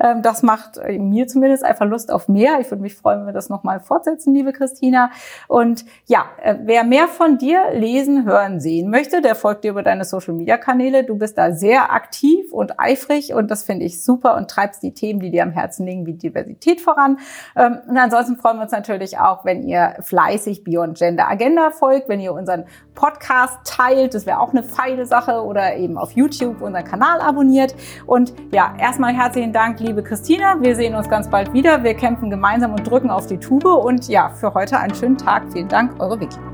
Ähm, 0.00 0.22
das 0.22 0.42
macht 0.42 0.80
mir 0.88 1.28
zumindest 1.28 1.63
einfach 1.64 1.86
Lust 1.86 2.12
auf 2.12 2.28
mehr. 2.28 2.60
Ich 2.60 2.70
würde 2.70 2.82
mich 2.82 2.94
freuen, 2.94 3.20
wenn 3.20 3.26
wir 3.26 3.32
das 3.32 3.48
nochmal 3.48 3.80
fortsetzen, 3.80 4.34
liebe 4.34 4.52
Christina. 4.52 5.10
Und 5.48 5.84
ja, 6.06 6.26
äh, 6.42 6.56
wer 6.62 6.84
mehr 6.84 7.08
von 7.08 7.38
dir 7.38 7.72
lesen, 7.72 8.24
hören, 8.24 8.60
sehen 8.60 8.90
möchte, 8.90 9.22
der 9.22 9.34
folgt 9.34 9.64
dir 9.64 9.70
über 9.70 9.82
deine 9.82 10.04
Social-Media-Kanäle. 10.04 11.04
Du 11.04 11.16
bist 11.16 11.38
da 11.38 11.52
sehr 11.52 11.92
aktiv 11.92 12.52
und 12.52 12.78
eifrig 12.78 13.34
und 13.34 13.50
das 13.50 13.64
finde 13.64 13.84
ich 13.84 14.02
super 14.02 14.36
und 14.36 14.50
treibst 14.50 14.82
die 14.82 14.92
Themen, 14.92 15.20
die 15.20 15.30
dir 15.30 15.42
am 15.42 15.52
Herzen 15.52 15.86
liegen, 15.86 16.06
wie 16.06 16.14
Diversität 16.14 16.80
voran. 16.80 17.18
Ähm, 17.56 17.78
und 17.88 17.96
ansonsten 17.96 18.36
freuen 18.36 18.58
wir 18.58 18.62
uns 18.62 18.72
natürlich 18.72 19.18
auch, 19.18 19.44
wenn 19.44 19.62
ihr 19.62 19.94
fleißig 20.00 20.64
Beyond 20.64 20.98
Gender 20.98 21.28
Agenda 21.28 21.70
folgt, 21.70 22.08
wenn 22.08 22.20
ihr 22.20 22.32
unseren 22.32 22.64
Podcast 22.94 23.58
teilt. 23.64 24.14
Das 24.14 24.26
wäre 24.26 24.40
auch 24.40 24.50
eine 24.50 24.62
feine 24.62 25.06
Sache 25.06 25.42
oder 25.42 25.76
eben 25.76 25.98
auf 25.98 26.12
YouTube 26.12 26.60
unseren 26.60 26.84
Kanal 26.84 27.20
abonniert. 27.20 27.74
Und 28.06 28.32
ja, 28.52 28.74
erstmal 28.78 29.14
herzlichen 29.14 29.52
Dank, 29.52 29.80
liebe 29.80 30.02
Christina. 30.02 30.60
Wir 30.60 30.76
sehen 30.76 30.94
uns 30.94 31.08
ganz 31.08 31.28
bald 31.28 31.53
wieder. 31.54 31.82
Wir 31.82 31.94
kämpfen 31.94 32.28
gemeinsam 32.28 32.74
und 32.74 32.88
drücken 32.88 33.08
auf 33.08 33.26
die 33.26 33.38
Tube. 33.38 33.64
Und 33.64 34.08
ja, 34.08 34.28
für 34.28 34.52
heute 34.52 34.78
einen 34.78 34.94
schönen 34.94 35.16
Tag. 35.16 35.44
Vielen 35.52 35.68
Dank, 35.68 35.98
eure 35.98 36.20
Vicky. 36.20 36.53